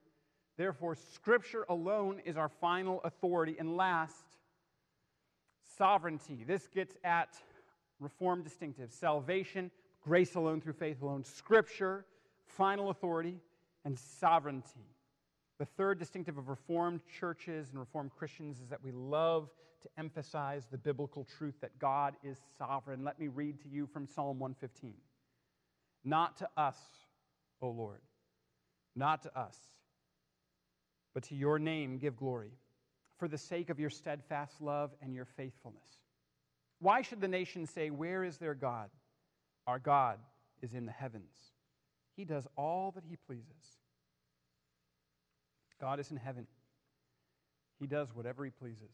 Therefore, 0.58 0.96
Scripture 1.14 1.64
alone 1.68 2.20
is 2.24 2.36
our 2.36 2.48
final 2.48 3.00
authority. 3.04 3.56
And 3.58 3.76
last, 3.76 4.24
sovereignty. 5.78 6.44
This 6.46 6.66
gets 6.66 6.96
at 7.04 7.38
Reformed 8.00 8.44
distinctive 8.44 8.92
salvation, 8.92 9.70
grace 10.02 10.34
alone 10.34 10.60
through 10.60 10.74
faith 10.74 11.00
alone, 11.00 11.24
Scripture, 11.24 12.04
final 12.46 12.90
authority, 12.90 13.38
and 13.84 13.98
sovereignty. 13.98 14.86
The 15.58 15.64
third 15.64 15.98
distinctive 15.98 16.38
of 16.38 16.48
Reformed 16.48 17.00
churches 17.20 17.70
and 17.70 17.78
Reformed 17.78 18.10
Christians 18.16 18.60
is 18.60 18.68
that 18.68 18.82
we 18.82 18.92
love 18.92 19.50
to 19.82 19.88
emphasize 19.96 20.66
the 20.70 20.78
biblical 20.78 21.24
truth 21.38 21.54
that 21.60 21.78
God 21.78 22.14
is 22.24 22.38
sovereign. 22.56 23.04
Let 23.04 23.18
me 23.18 23.28
read 23.28 23.60
to 23.62 23.68
you 23.68 23.86
from 23.86 24.06
Psalm 24.06 24.38
115. 24.40 24.94
Not 26.04 26.36
to 26.38 26.48
us, 26.56 26.78
O 27.60 27.68
Lord, 27.68 28.00
not 28.96 29.22
to 29.22 29.38
us 29.38 29.56
but 31.14 31.22
to 31.24 31.34
your 31.34 31.58
name 31.58 31.98
give 31.98 32.16
glory, 32.16 32.52
for 33.18 33.28
the 33.28 33.38
sake 33.38 33.70
of 33.70 33.80
your 33.80 33.90
steadfast 33.90 34.60
love 34.60 34.90
and 35.02 35.14
your 35.14 35.24
faithfulness. 35.24 35.88
Why 36.80 37.02
should 37.02 37.20
the 37.20 37.28
nations 37.28 37.70
say, 37.70 37.90
Where 37.90 38.24
is 38.24 38.38
their 38.38 38.54
God? 38.54 38.90
Our 39.66 39.78
God 39.78 40.18
is 40.62 40.74
in 40.74 40.86
the 40.86 40.92
heavens. 40.92 41.34
He 42.16 42.24
does 42.24 42.46
all 42.56 42.92
that 42.92 43.04
he 43.08 43.16
pleases. 43.16 43.78
God 45.80 46.00
is 46.00 46.10
in 46.10 46.16
heaven. 46.16 46.46
He 47.78 47.86
does 47.86 48.14
whatever 48.14 48.44
he 48.44 48.50
pleases. 48.50 48.90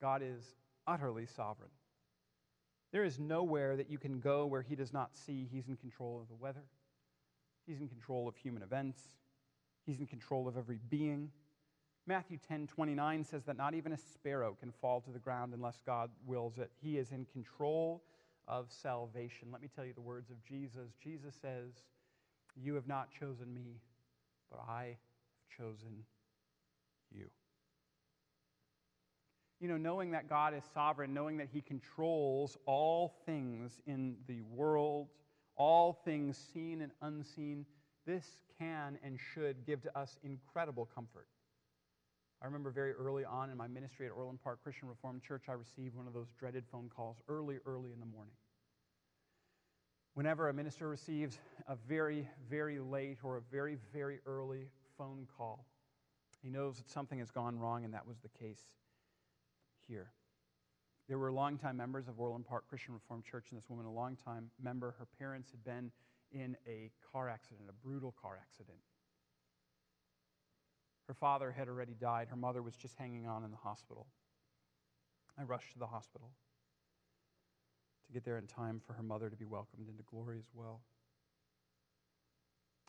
God 0.00 0.22
is 0.22 0.42
utterly 0.86 1.26
sovereign. 1.26 1.70
There 2.92 3.04
is 3.04 3.18
nowhere 3.18 3.76
that 3.76 3.90
you 3.90 3.98
can 3.98 4.20
go 4.20 4.46
where 4.46 4.62
he 4.62 4.74
does 4.74 4.92
not 4.92 5.16
see 5.16 5.46
he's 5.50 5.68
in 5.68 5.76
control 5.76 6.20
of 6.22 6.28
the 6.28 6.34
weather, 6.34 6.64
he's 7.66 7.80
in 7.80 7.88
control 7.88 8.28
of 8.28 8.36
human 8.36 8.62
events, 8.62 9.02
He's 9.88 10.00
in 10.00 10.06
control 10.06 10.46
of 10.46 10.58
every 10.58 10.78
being. 10.90 11.30
Matthew 12.06 12.36
10 12.46 12.66
29 12.66 13.24
says 13.24 13.44
that 13.44 13.56
not 13.56 13.72
even 13.72 13.92
a 13.92 13.96
sparrow 13.96 14.54
can 14.60 14.70
fall 14.70 15.00
to 15.00 15.10
the 15.10 15.18
ground 15.18 15.54
unless 15.54 15.80
God 15.86 16.10
wills 16.26 16.58
it. 16.58 16.70
He 16.82 16.98
is 16.98 17.10
in 17.10 17.24
control 17.32 18.02
of 18.46 18.66
salvation. 18.70 19.48
Let 19.50 19.62
me 19.62 19.68
tell 19.74 19.86
you 19.86 19.94
the 19.94 20.02
words 20.02 20.28
of 20.28 20.44
Jesus. 20.44 20.90
Jesus 21.02 21.34
says, 21.40 21.72
You 22.54 22.74
have 22.74 22.86
not 22.86 23.08
chosen 23.18 23.54
me, 23.54 23.80
but 24.50 24.60
I 24.68 24.84
have 24.84 25.56
chosen 25.56 26.04
you. 27.10 27.30
You 29.58 29.68
know, 29.68 29.78
knowing 29.78 30.10
that 30.10 30.28
God 30.28 30.52
is 30.52 30.64
sovereign, 30.74 31.14
knowing 31.14 31.38
that 31.38 31.48
He 31.50 31.62
controls 31.62 32.58
all 32.66 33.14
things 33.24 33.80
in 33.86 34.16
the 34.26 34.42
world, 34.42 35.08
all 35.56 35.94
things 36.04 36.38
seen 36.52 36.82
and 36.82 36.92
unseen, 37.00 37.64
this 38.08 38.24
can 38.58 38.98
and 39.04 39.18
should 39.34 39.66
give 39.66 39.82
to 39.82 39.96
us 39.96 40.16
incredible 40.24 40.88
comfort. 40.94 41.26
I 42.40 42.46
remember 42.46 42.70
very 42.70 42.92
early 42.92 43.24
on 43.24 43.50
in 43.50 43.56
my 43.56 43.68
ministry 43.68 44.06
at 44.06 44.12
Orland 44.12 44.42
Park 44.42 44.60
Christian 44.62 44.88
Reformed 44.88 45.22
Church, 45.22 45.44
I 45.48 45.52
received 45.52 45.94
one 45.94 46.06
of 46.06 46.14
those 46.14 46.28
dreaded 46.38 46.64
phone 46.72 46.88
calls 46.88 47.18
early, 47.28 47.58
early 47.66 47.92
in 47.92 48.00
the 48.00 48.06
morning. 48.06 48.32
Whenever 50.14 50.48
a 50.48 50.54
minister 50.54 50.88
receives 50.88 51.38
a 51.68 51.76
very, 51.76 52.26
very 52.48 52.78
late 52.78 53.18
or 53.22 53.36
a 53.36 53.42
very, 53.52 53.76
very 53.92 54.20
early 54.24 54.68
phone 54.96 55.26
call, 55.36 55.66
he 56.42 56.48
knows 56.48 56.78
that 56.78 56.88
something 56.88 57.18
has 57.18 57.30
gone 57.30 57.58
wrong, 57.58 57.84
and 57.84 57.92
that 57.92 58.06
was 58.06 58.16
the 58.20 58.28
case 58.28 58.62
here. 59.86 60.12
There 61.08 61.18
were 61.18 61.30
longtime 61.30 61.76
members 61.76 62.08
of 62.08 62.18
Orland 62.18 62.46
Park 62.46 62.68
Christian 62.68 62.94
Reformed 62.94 63.24
Church, 63.24 63.46
and 63.50 63.60
this 63.60 63.68
woman, 63.68 63.84
a 63.84 63.92
longtime 63.92 64.50
member, 64.62 64.94
her 64.98 65.06
parents 65.18 65.50
had 65.50 65.62
been 65.62 65.90
in 66.32 66.56
a 66.66 66.90
car 67.12 67.28
accident, 67.28 67.68
a 67.68 67.86
brutal 67.86 68.14
car 68.20 68.38
accident. 68.40 68.78
Her 71.06 71.14
father 71.14 71.50
had 71.50 71.68
already 71.68 71.94
died. 71.94 72.28
Her 72.28 72.36
mother 72.36 72.62
was 72.62 72.76
just 72.76 72.96
hanging 72.96 73.26
on 73.26 73.44
in 73.44 73.50
the 73.50 73.56
hospital. 73.56 74.06
I 75.38 75.44
rushed 75.44 75.72
to 75.72 75.78
the 75.78 75.86
hospital 75.86 76.30
to 78.06 78.12
get 78.12 78.24
there 78.24 78.38
in 78.38 78.46
time 78.46 78.80
for 78.84 78.92
her 78.92 79.02
mother 79.02 79.30
to 79.30 79.36
be 79.36 79.44
welcomed 79.44 79.88
into 79.88 80.02
glory 80.02 80.38
as 80.38 80.50
well. 80.54 80.80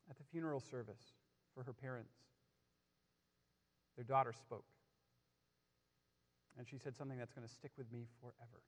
At 0.10 0.18
the 0.18 0.24
funeral 0.24 0.60
service 0.60 1.14
for 1.54 1.64
her 1.64 1.74
parents, 1.74 2.14
their 3.96 4.06
daughter 4.06 4.34
spoke. 4.34 4.66
And 6.58 6.68
she 6.68 6.78
said 6.78 6.96
something 6.98 7.18
that's 7.18 7.32
going 7.32 7.48
to 7.48 7.54
stick 7.54 7.72
with 7.78 7.92
me 7.92 8.08
forever. 8.20 8.64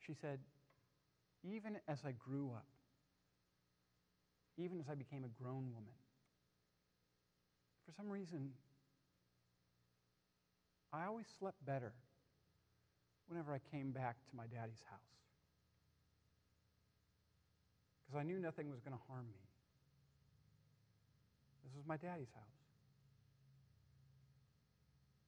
She 0.00 0.14
said, 0.14 0.38
even 1.54 1.78
as 1.88 1.98
I 2.04 2.12
grew 2.12 2.50
up, 2.54 2.66
even 4.58 4.80
as 4.80 4.86
I 4.90 4.94
became 4.94 5.24
a 5.24 5.42
grown 5.42 5.72
woman, 5.72 5.94
for 7.84 7.92
some 7.92 8.08
reason, 8.08 8.50
I 10.92 11.06
always 11.06 11.26
slept 11.38 11.64
better 11.64 11.92
whenever 13.28 13.52
I 13.52 13.60
came 13.70 13.90
back 13.90 14.16
to 14.30 14.36
my 14.36 14.46
daddy's 14.46 14.82
house. 14.90 15.00
Because 18.06 18.20
I 18.20 18.24
knew 18.24 18.38
nothing 18.38 18.70
was 18.70 18.80
going 18.80 18.96
to 18.96 19.02
harm 19.08 19.26
me. 19.26 19.42
This 21.64 21.74
was 21.74 21.84
my 21.86 21.96
daddy's 21.96 22.30
house. 22.34 22.56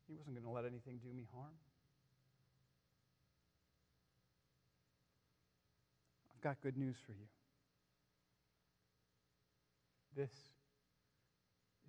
He 0.06 0.14
wasn't 0.14 0.36
going 0.36 0.46
to 0.46 0.50
let 0.50 0.64
anything 0.64 0.98
do 1.02 1.12
me 1.12 1.26
harm. 1.34 1.54
I've 6.38 6.42
got 6.44 6.60
good 6.62 6.76
news 6.76 6.94
for 7.04 7.10
you. 7.10 7.26
This 10.14 10.30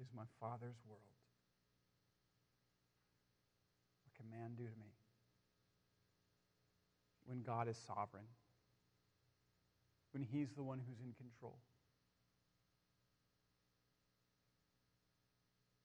is 0.01 0.07
my 0.15 0.23
Father's 0.39 0.77
world. 0.87 1.03
What 4.05 4.15
can 4.17 4.27
man 4.31 4.53
do 4.57 4.63
to 4.63 4.69
me? 4.69 4.89
When 7.27 7.43
God 7.43 7.67
is 7.67 7.77
sovereign, 7.85 8.23
when 10.13 10.23
He's 10.23 10.49
the 10.55 10.63
one 10.63 10.79
who's 10.79 10.99
in 10.99 11.13
control. 11.13 11.59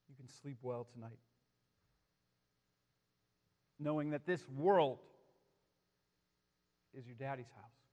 You 0.09 0.15
can 0.15 0.27
sleep 0.41 0.57
well 0.63 0.87
tonight, 0.91 1.19
knowing 3.79 4.09
that 4.09 4.25
this 4.25 4.41
world 4.49 4.97
is 6.97 7.05
your 7.05 7.15
daddy's 7.15 7.51
house. 7.55 7.84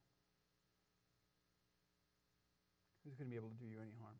Who's 3.05 3.15
going 3.15 3.29
to 3.29 3.31
be 3.31 3.37
able 3.37 3.49
to 3.49 3.57
do 3.57 3.67
you 3.67 3.79
any 3.81 3.93
harm? 4.01 4.17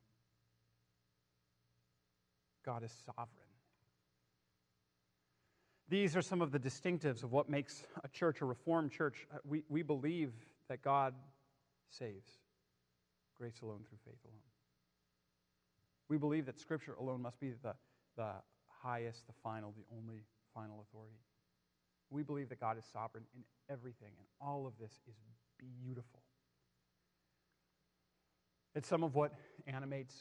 God 2.65 2.85
is 2.85 2.93
sovereign. 3.05 3.29
These 5.89 6.17
are 6.17 6.23
some 6.23 6.41
of 6.41 6.53
the 6.53 6.59
distinctives 6.59 7.23
of 7.23 7.33
what 7.33 7.51
makes 7.51 7.83
a 8.03 8.09
church 8.09 8.41
a 8.41 8.45
reformed 8.45 8.93
church. 8.93 9.27
Uh, 9.33 9.39
we, 9.45 9.63
we 9.69 9.83
believe 9.83 10.33
that 10.69 10.83
God 10.83 11.15
saves 11.91 12.31
grace 13.37 13.61
alone 13.63 13.81
through 13.89 13.99
faith 14.05 14.19
alone. 14.25 14.41
We 16.09 16.19
believe 16.19 16.47
that 16.47 16.59
Scripture 16.59 16.95
alone 16.95 17.23
must 17.23 17.39
be 17.41 17.53
the, 17.63 17.75
the 18.17 18.33
highest, 18.83 19.27
the 19.27 19.33
final, 19.43 19.75
the 19.77 19.85
only 19.97 20.23
final 20.55 20.85
authority. 20.89 21.19
We 22.11 22.23
believe 22.23 22.49
that 22.51 22.61
God 22.61 22.79
is 22.79 22.85
sovereign 22.93 23.25
in 23.35 23.43
everything, 23.69 24.13
and 24.19 24.27
all 24.41 24.67
of 24.67 24.73
this 24.79 24.93
is 25.09 25.17
beautiful. 25.59 26.22
It's 28.75 28.89
some 28.89 29.05
of 29.05 29.15
what 29.15 29.33
animates 29.67 30.15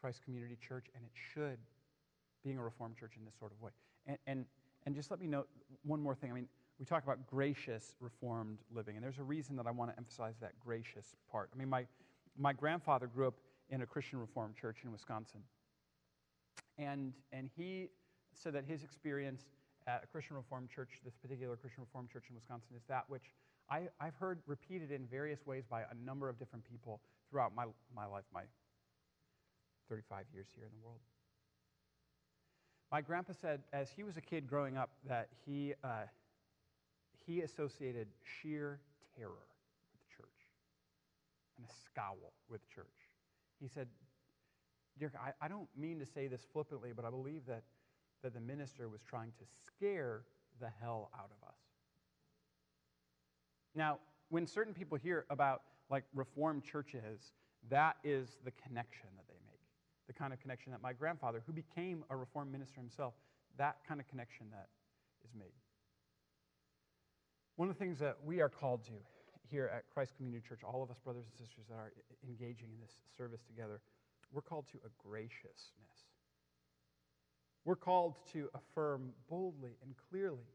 Christ 0.00 0.22
Community 0.24 0.56
Church, 0.56 0.86
and 0.94 1.04
it 1.04 1.12
should, 1.14 1.58
being 2.44 2.58
a 2.58 2.62
Reformed 2.62 2.96
church 2.96 3.12
in 3.16 3.24
this 3.24 3.34
sort 3.38 3.52
of 3.52 3.60
way. 3.60 3.70
And, 4.06 4.18
and, 4.26 4.44
and 4.86 4.94
just 4.94 5.10
let 5.10 5.20
me 5.20 5.26
note 5.26 5.48
one 5.84 6.00
more 6.00 6.14
thing. 6.14 6.30
I 6.30 6.34
mean, 6.34 6.48
we 6.78 6.84
talk 6.84 7.04
about 7.04 7.26
gracious 7.26 7.94
Reformed 8.00 8.58
living, 8.74 8.96
and 8.96 9.04
there's 9.04 9.18
a 9.18 9.24
reason 9.24 9.56
that 9.56 9.66
I 9.66 9.70
want 9.70 9.90
to 9.92 9.96
emphasize 9.96 10.34
that 10.40 10.58
gracious 10.58 11.16
part. 11.30 11.50
I 11.54 11.58
mean, 11.58 11.68
my, 11.68 11.86
my 12.36 12.52
grandfather 12.52 13.06
grew 13.06 13.28
up 13.28 13.34
in 13.70 13.82
a 13.82 13.86
Christian 13.86 14.18
Reformed 14.18 14.56
church 14.56 14.78
in 14.84 14.92
Wisconsin, 14.92 15.40
and, 16.78 17.12
and 17.32 17.50
he 17.56 17.88
said 18.34 18.54
that 18.54 18.64
his 18.64 18.82
experience 18.82 19.42
at 19.86 20.02
a 20.04 20.06
Christian 20.06 20.36
Reformed 20.36 20.68
church, 20.68 21.00
this 21.04 21.14
particular 21.16 21.56
Christian 21.56 21.82
Reformed 21.82 22.10
church 22.10 22.24
in 22.28 22.34
Wisconsin, 22.34 22.70
is 22.76 22.82
that 22.88 23.04
which 23.08 23.32
I, 23.70 23.88
I've 24.00 24.14
heard 24.16 24.40
repeated 24.46 24.90
in 24.90 25.06
various 25.06 25.44
ways 25.46 25.64
by 25.68 25.82
a 25.82 26.06
number 26.06 26.28
of 26.28 26.38
different 26.38 26.64
people 26.64 27.00
throughout 27.30 27.54
my, 27.54 27.64
my 27.94 28.06
life, 28.06 28.24
my 28.32 28.42
35 29.88 30.24
years 30.32 30.46
here 30.54 30.64
in 30.64 30.70
the 30.70 30.84
world. 30.84 31.00
My 32.90 33.00
grandpa 33.00 33.32
said, 33.38 33.60
as 33.72 33.90
he 33.90 34.02
was 34.02 34.16
a 34.16 34.20
kid 34.20 34.46
growing 34.46 34.76
up, 34.76 34.90
that 35.06 35.28
he, 35.44 35.74
uh, 35.84 36.08
he 37.26 37.42
associated 37.42 38.08
sheer 38.40 38.80
terror 39.16 39.30
with 39.92 40.16
church 40.16 40.26
and 41.58 41.66
a 41.66 41.72
scowl 41.84 42.32
with 42.48 42.66
church. 42.74 42.86
He 43.60 43.68
said, 43.68 43.88
Dirk, 44.98 45.12
I, 45.20 45.32
I 45.44 45.48
don't 45.48 45.68
mean 45.76 45.98
to 46.00 46.06
say 46.06 46.26
this 46.26 46.40
flippantly, 46.52 46.92
but 46.94 47.04
I 47.04 47.10
believe 47.10 47.42
that, 47.46 47.62
that 48.22 48.34
the 48.34 48.40
minister 48.40 48.88
was 48.88 49.00
trying 49.08 49.32
to 49.38 49.44
scare 49.66 50.22
the 50.60 50.68
hell 50.80 51.10
out 51.14 51.30
of 51.30 51.48
us. 51.48 51.54
Now, 53.74 53.98
when 54.30 54.46
certain 54.46 54.74
people 54.74 54.98
hear 54.98 55.24
about 55.30 55.62
like 55.90 56.04
reformed 56.14 56.64
churches, 56.64 57.32
that 57.70 57.96
is 58.04 58.36
the 58.44 58.50
connection 58.50 59.08
that 59.16 59.26
they 59.28 59.38
make. 59.46 59.60
The 60.06 60.12
kind 60.12 60.32
of 60.32 60.40
connection 60.40 60.72
that 60.72 60.82
my 60.82 60.92
grandfather, 60.92 61.42
who 61.46 61.52
became 61.52 62.04
a 62.10 62.16
reformed 62.16 62.52
minister 62.52 62.80
himself, 62.80 63.14
that 63.56 63.76
kind 63.86 64.00
of 64.00 64.08
connection 64.08 64.46
that 64.50 64.68
is 65.24 65.30
made. 65.34 65.52
One 67.56 67.68
of 67.68 67.74
the 67.74 67.78
things 67.78 67.98
that 67.98 68.16
we 68.24 68.40
are 68.40 68.48
called 68.48 68.84
to 68.84 68.92
here 69.50 69.70
at 69.74 69.84
Christ 69.92 70.14
Community 70.16 70.46
Church, 70.46 70.60
all 70.62 70.82
of 70.82 70.90
us 70.90 70.98
brothers 70.98 71.24
and 71.24 71.46
sisters 71.46 71.64
that 71.68 71.74
are 71.74 71.92
engaging 72.26 72.68
in 72.72 72.80
this 72.80 72.92
service 73.16 73.40
together, 73.46 73.80
we're 74.32 74.42
called 74.42 74.66
to 74.72 74.78
a 74.84 75.08
graciousness. 75.08 76.06
We're 77.64 77.76
called 77.76 78.14
to 78.32 78.48
affirm 78.54 79.10
boldly 79.28 79.72
and 79.82 79.94
clearly 80.10 80.46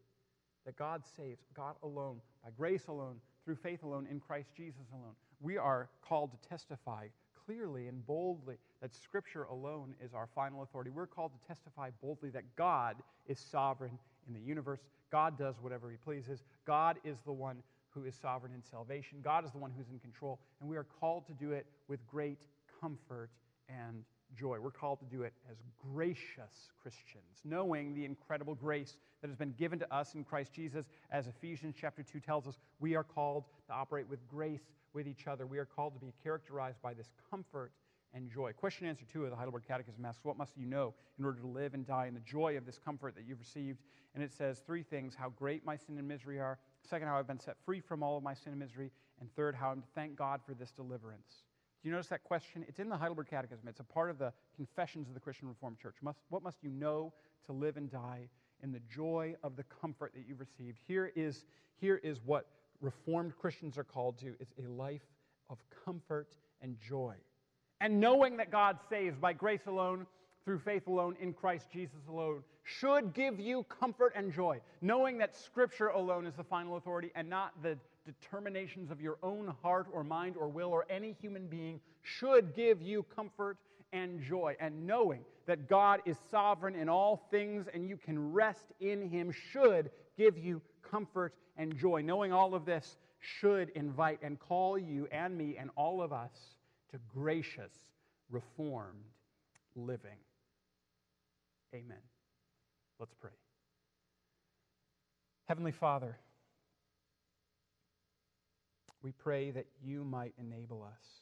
that 0.65 0.77
God 0.77 1.03
saves, 1.17 1.43
God 1.53 1.75
alone, 1.83 2.21
by 2.43 2.51
grace 2.55 2.87
alone, 2.87 3.17
through 3.45 3.55
faith 3.55 3.83
alone, 3.83 4.07
in 4.09 4.19
Christ 4.19 4.49
Jesus 4.55 4.85
alone. 4.93 5.13
We 5.41 5.57
are 5.57 5.89
called 6.01 6.31
to 6.31 6.49
testify 6.49 7.07
clearly 7.45 7.87
and 7.87 8.05
boldly 8.05 8.55
that 8.81 8.93
Scripture 8.93 9.43
alone 9.43 9.95
is 10.03 10.13
our 10.13 10.27
final 10.33 10.63
authority. 10.63 10.89
We're 10.89 11.07
called 11.07 11.31
to 11.33 11.47
testify 11.47 11.89
boldly 12.01 12.29
that 12.29 12.43
God 12.55 12.97
is 13.27 13.39
sovereign 13.39 13.97
in 14.27 14.33
the 14.33 14.39
universe. 14.39 14.79
God 15.11 15.37
does 15.37 15.55
whatever 15.61 15.91
He 15.91 15.97
pleases. 15.97 16.43
God 16.65 16.97
is 17.03 17.17
the 17.25 17.33
one 17.33 17.57
who 17.89 18.05
is 18.05 18.15
sovereign 18.15 18.53
in 18.53 18.63
salvation. 18.63 19.19
God 19.23 19.45
is 19.45 19.51
the 19.51 19.57
one 19.57 19.71
who's 19.77 19.89
in 19.89 19.99
control. 19.99 20.39
And 20.59 20.69
we 20.69 20.77
are 20.77 20.85
called 20.99 21.27
to 21.27 21.33
do 21.33 21.51
it 21.51 21.65
with 21.87 22.05
great 22.07 22.37
comfort 22.81 23.29
and 23.69 24.03
joy. 24.37 24.59
We're 24.59 24.71
called 24.71 24.99
to 24.99 25.05
do 25.05 25.23
it 25.23 25.33
as 25.49 25.57
gracious 25.93 26.69
Christians, 26.81 27.41
knowing 27.43 27.93
the 27.93 28.05
incredible 28.05 28.55
grace 28.55 28.97
that 29.21 29.27
has 29.27 29.37
been 29.37 29.53
given 29.53 29.79
to 29.79 29.93
us 29.93 30.15
in 30.15 30.23
Christ 30.23 30.53
Jesus. 30.53 30.85
As 31.11 31.27
Ephesians 31.27 31.75
chapter 31.79 32.03
2 32.03 32.19
tells 32.19 32.47
us, 32.47 32.57
we 32.79 32.95
are 32.95 33.03
called 33.03 33.45
to 33.67 33.73
operate 33.73 34.07
with 34.07 34.27
grace 34.27 34.69
with 34.93 35.07
each 35.07 35.27
other. 35.27 35.45
We 35.45 35.57
are 35.57 35.65
called 35.65 35.93
to 35.93 35.99
be 35.99 36.13
characterized 36.23 36.81
by 36.81 36.93
this 36.93 37.09
comfort 37.29 37.71
and 38.13 38.29
joy. 38.29 38.53
Question 38.53 38.85
and 38.85 38.95
answer 38.95 39.05
two 39.11 39.23
of 39.23 39.31
the 39.31 39.35
Heidelberg 39.35 39.63
Catechism 39.67 40.05
asks, 40.05 40.23
What 40.23 40.37
must 40.37 40.55
you 40.55 40.65
know 40.65 40.93
in 41.17 41.25
order 41.25 41.39
to 41.39 41.47
live 41.47 41.73
and 41.73 41.85
die 41.85 42.05
in 42.05 42.13
the 42.13 42.19
joy 42.19 42.57
of 42.57 42.65
this 42.65 42.77
comfort 42.77 43.15
that 43.15 43.25
you've 43.27 43.39
received? 43.39 43.79
And 44.13 44.23
it 44.23 44.31
says 44.31 44.61
three 44.65 44.83
things 44.83 45.15
how 45.15 45.29
great 45.29 45.65
my 45.65 45.75
sin 45.75 45.97
and 45.97 46.07
misery 46.07 46.39
are. 46.39 46.59
Second, 46.83 47.07
how 47.07 47.17
I've 47.17 47.27
been 47.27 47.39
set 47.39 47.57
free 47.65 47.79
from 47.79 48.03
all 48.03 48.17
of 48.17 48.23
my 48.23 48.33
sin 48.33 48.51
and 48.53 48.59
misery. 48.59 48.91
And 49.19 49.33
third, 49.35 49.55
how 49.55 49.71
I'm 49.71 49.81
to 49.81 49.87
thank 49.95 50.15
God 50.15 50.41
for 50.45 50.53
this 50.53 50.71
deliverance. 50.71 51.43
Do 51.83 51.89
you 51.89 51.95
notice 51.95 52.07
that 52.07 52.23
question? 52.23 52.63
It's 52.69 52.79
in 52.79 52.87
the 52.87 52.95
Heidelberg 52.95 53.27
Catechism. 53.29 53.67
It's 53.67 53.81
a 53.81 53.83
part 53.83 54.09
of 54.09 54.17
the 54.17 54.31
Confessions 54.55 55.09
of 55.09 55.13
the 55.13 55.19
Christian 55.19 55.49
Reformed 55.49 55.77
Church. 55.79 55.95
Must, 56.01 56.17
what 56.29 56.41
must 56.41 56.63
you 56.63 56.69
know 56.69 57.11
to 57.45 57.51
live 57.51 57.75
and 57.75 57.91
die 57.91 58.29
in 58.61 58.71
the 58.71 58.79
joy 58.89 59.35
of 59.43 59.57
the 59.57 59.65
comfort 59.81 60.13
that 60.15 60.23
you've 60.25 60.39
received? 60.39 60.79
Here 60.87 61.11
is, 61.13 61.43
here 61.81 61.97
is 61.97 62.19
what 62.23 62.47
Reformed 62.79 63.37
Christians 63.37 63.77
are 63.77 63.83
called 63.83 64.17
to 64.19 64.33
it's 64.39 64.53
a 64.57 64.71
life 64.71 65.01
of 65.49 65.57
comfort 65.83 66.37
and 66.61 66.77
joy. 66.79 67.15
And 67.81 67.99
knowing 67.99 68.37
that 68.37 68.49
God 68.49 68.77
saves 68.89 69.17
by 69.17 69.33
grace 69.33 69.67
alone, 69.67 70.05
through 70.45 70.59
faith 70.59 70.87
alone, 70.87 71.17
in 71.19 71.33
Christ 71.33 71.67
Jesus 71.71 71.99
alone, 72.07 72.43
should 72.63 73.13
give 73.13 73.41
you 73.41 73.63
comfort 73.63 74.13
and 74.15 74.31
joy. 74.31 74.61
Knowing 74.81 75.17
that 75.17 75.35
Scripture 75.35 75.87
alone 75.87 76.25
is 76.25 76.35
the 76.35 76.43
final 76.43 76.77
authority 76.77 77.11
and 77.15 77.29
not 77.29 77.61
the 77.61 77.77
determinations 78.05 78.91
of 78.91 79.01
your 79.01 79.17
own 79.23 79.53
heart 79.61 79.87
or 79.91 80.03
mind 80.03 80.35
or 80.37 80.47
will 80.47 80.69
or 80.69 80.85
any 80.89 81.15
human 81.21 81.47
being 81.47 81.79
should 82.01 82.55
give 82.55 82.81
you 82.81 83.05
comfort 83.15 83.57
and 83.91 84.21
joy. 84.21 84.55
And 84.59 84.85
knowing 84.85 85.21
that 85.45 85.69
God 85.69 86.01
is 86.05 86.17
sovereign 86.29 86.75
in 86.75 86.89
all 86.89 87.27
things 87.31 87.67
and 87.73 87.87
you 87.87 87.97
can 87.97 88.33
rest 88.33 88.65
in 88.79 89.09
Him 89.09 89.33
should 89.51 89.91
give 90.17 90.37
you 90.37 90.61
comfort 90.89 91.33
and 91.57 91.77
joy. 91.77 92.01
Knowing 92.01 92.33
all 92.33 92.55
of 92.55 92.65
this 92.65 92.97
should 93.19 93.69
invite 93.69 94.19
and 94.21 94.39
call 94.39 94.77
you 94.77 95.07
and 95.11 95.37
me 95.37 95.55
and 95.57 95.69
all 95.75 96.01
of 96.01 96.11
us 96.11 96.31
to 96.91 96.99
gracious, 97.13 97.71
reformed 98.29 99.05
living. 99.75 100.17
Amen. 101.73 101.97
Let's 102.99 103.13
pray. 103.19 103.31
Heavenly 105.45 105.71
Father, 105.71 106.17
we 109.03 109.11
pray 109.11 109.51
that 109.51 109.65
you 109.83 110.05
might 110.05 110.33
enable 110.39 110.81
us 110.81 111.21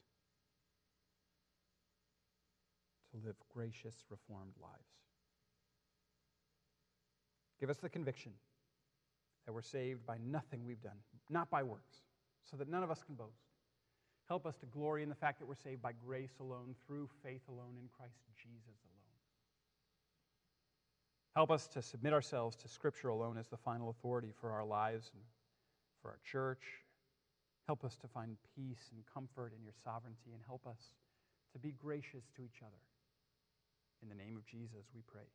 to 3.11 3.17
live 3.25 3.35
gracious, 3.53 3.95
reformed 4.09 4.53
lives. 4.61 4.75
Give 7.59 7.69
us 7.69 7.77
the 7.77 7.89
conviction 7.89 8.31
that 9.45 9.53
we're 9.53 9.61
saved 9.61 10.05
by 10.05 10.17
nothing 10.23 10.63
we've 10.65 10.81
done, 10.81 10.97
not 11.29 11.49
by 11.49 11.63
works, 11.63 11.97
so 12.49 12.55
that 12.57 12.69
none 12.69 12.83
of 12.83 12.91
us 12.91 13.03
can 13.03 13.15
boast. 13.15 13.49
Help 14.27 14.45
us 14.45 14.55
to 14.57 14.65
glory 14.67 15.03
in 15.03 15.09
the 15.09 15.15
fact 15.15 15.39
that 15.39 15.47
we're 15.47 15.55
saved 15.55 15.81
by 15.81 15.91
grace 16.05 16.37
alone, 16.39 16.75
through 16.85 17.09
faith 17.23 17.41
alone, 17.49 17.75
in 17.81 17.89
Christ 17.97 18.21
Jesus 18.37 18.79
alone. 18.85 19.01
Help 21.35 21.51
us 21.51 21.67
to 21.67 21.81
submit 21.81 22.13
ourselves 22.13 22.55
to 22.57 22.67
Scripture 22.67 23.09
alone 23.09 23.37
as 23.37 23.47
the 23.47 23.57
final 23.57 23.89
authority 23.89 24.31
for 24.39 24.51
our 24.51 24.65
lives 24.65 25.11
and 25.13 25.23
for 26.01 26.09
our 26.09 26.19
church 26.23 26.80
Help 27.67 27.83
us 27.83 27.95
to 27.97 28.07
find 28.07 28.35
peace 28.55 28.89
and 28.91 29.03
comfort 29.13 29.53
in 29.57 29.63
your 29.63 29.73
sovereignty, 29.83 30.31
and 30.33 30.41
help 30.45 30.65
us 30.67 30.79
to 31.53 31.59
be 31.59 31.71
gracious 31.71 32.23
to 32.35 32.43
each 32.43 32.61
other. 32.61 32.81
In 34.01 34.09
the 34.09 34.15
name 34.15 34.35
of 34.35 34.45
Jesus, 34.45 34.85
we 34.95 35.01
pray. 35.11 35.27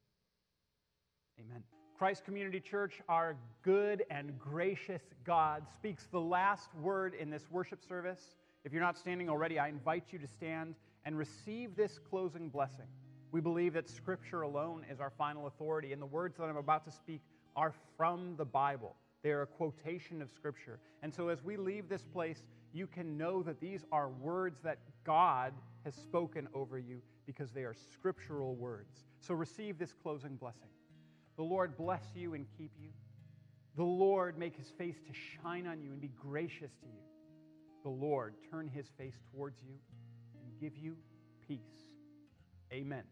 Amen. 1.40 1.62
Christ 1.96 2.24
Community 2.24 2.60
Church, 2.60 3.00
our 3.08 3.36
good 3.62 4.04
and 4.10 4.38
gracious 4.38 5.02
God, 5.24 5.62
speaks 5.74 6.06
the 6.10 6.20
last 6.20 6.74
word 6.74 7.14
in 7.14 7.30
this 7.30 7.50
worship 7.50 7.82
service. 7.82 8.36
If 8.64 8.72
you're 8.72 8.82
not 8.82 8.98
standing 8.98 9.30
already, 9.30 9.58
I 9.58 9.68
invite 9.68 10.04
you 10.10 10.18
to 10.18 10.26
stand 10.26 10.74
and 11.04 11.16
receive 11.16 11.76
this 11.76 11.98
closing 11.98 12.48
blessing. 12.48 12.86
We 13.32 13.40
believe 13.40 13.74
that 13.74 13.88
Scripture 13.88 14.42
alone 14.42 14.84
is 14.90 15.00
our 15.00 15.10
final 15.10 15.46
authority, 15.46 15.92
and 15.92 16.02
the 16.02 16.06
words 16.06 16.36
that 16.36 16.44
I'm 16.44 16.56
about 16.56 16.84
to 16.84 16.90
speak 16.90 17.22
are 17.54 17.72
from 17.96 18.34
the 18.36 18.44
Bible. 18.44 18.96
They 19.26 19.32
are 19.32 19.42
a 19.42 19.46
quotation 19.48 20.22
of 20.22 20.30
Scripture. 20.30 20.78
And 21.02 21.12
so 21.12 21.30
as 21.30 21.42
we 21.42 21.56
leave 21.56 21.88
this 21.88 22.04
place, 22.04 22.44
you 22.72 22.86
can 22.86 23.18
know 23.18 23.42
that 23.42 23.60
these 23.60 23.84
are 23.90 24.08
words 24.08 24.60
that 24.62 24.78
God 25.02 25.52
has 25.84 25.96
spoken 25.96 26.46
over 26.54 26.78
you 26.78 27.02
because 27.26 27.50
they 27.50 27.62
are 27.62 27.74
scriptural 27.74 28.54
words. 28.54 29.02
So 29.18 29.34
receive 29.34 29.80
this 29.80 29.92
closing 29.92 30.36
blessing. 30.36 30.68
The 31.34 31.42
Lord 31.42 31.76
bless 31.76 32.04
you 32.14 32.34
and 32.34 32.46
keep 32.56 32.70
you. 32.80 32.90
The 33.74 33.82
Lord 33.82 34.38
make 34.38 34.56
his 34.56 34.70
face 34.78 35.00
to 35.00 35.12
shine 35.12 35.66
on 35.66 35.82
you 35.82 35.90
and 35.90 36.00
be 36.00 36.12
gracious 36.22 36.70
to 36.82 36.86
you. 36.86 37.02
The 37.82 37.90
Lord 37.90 38.34
turn 38.48 38.68
his 38.68 38.86
face 38.96 39.18
towards 39.32 39.60
you 39.60 39.74
and 40.40 40.60
give 40.60 40.78
you 40.78 40.96
peace. 41.48 41.58
Amen. 42.72 43.02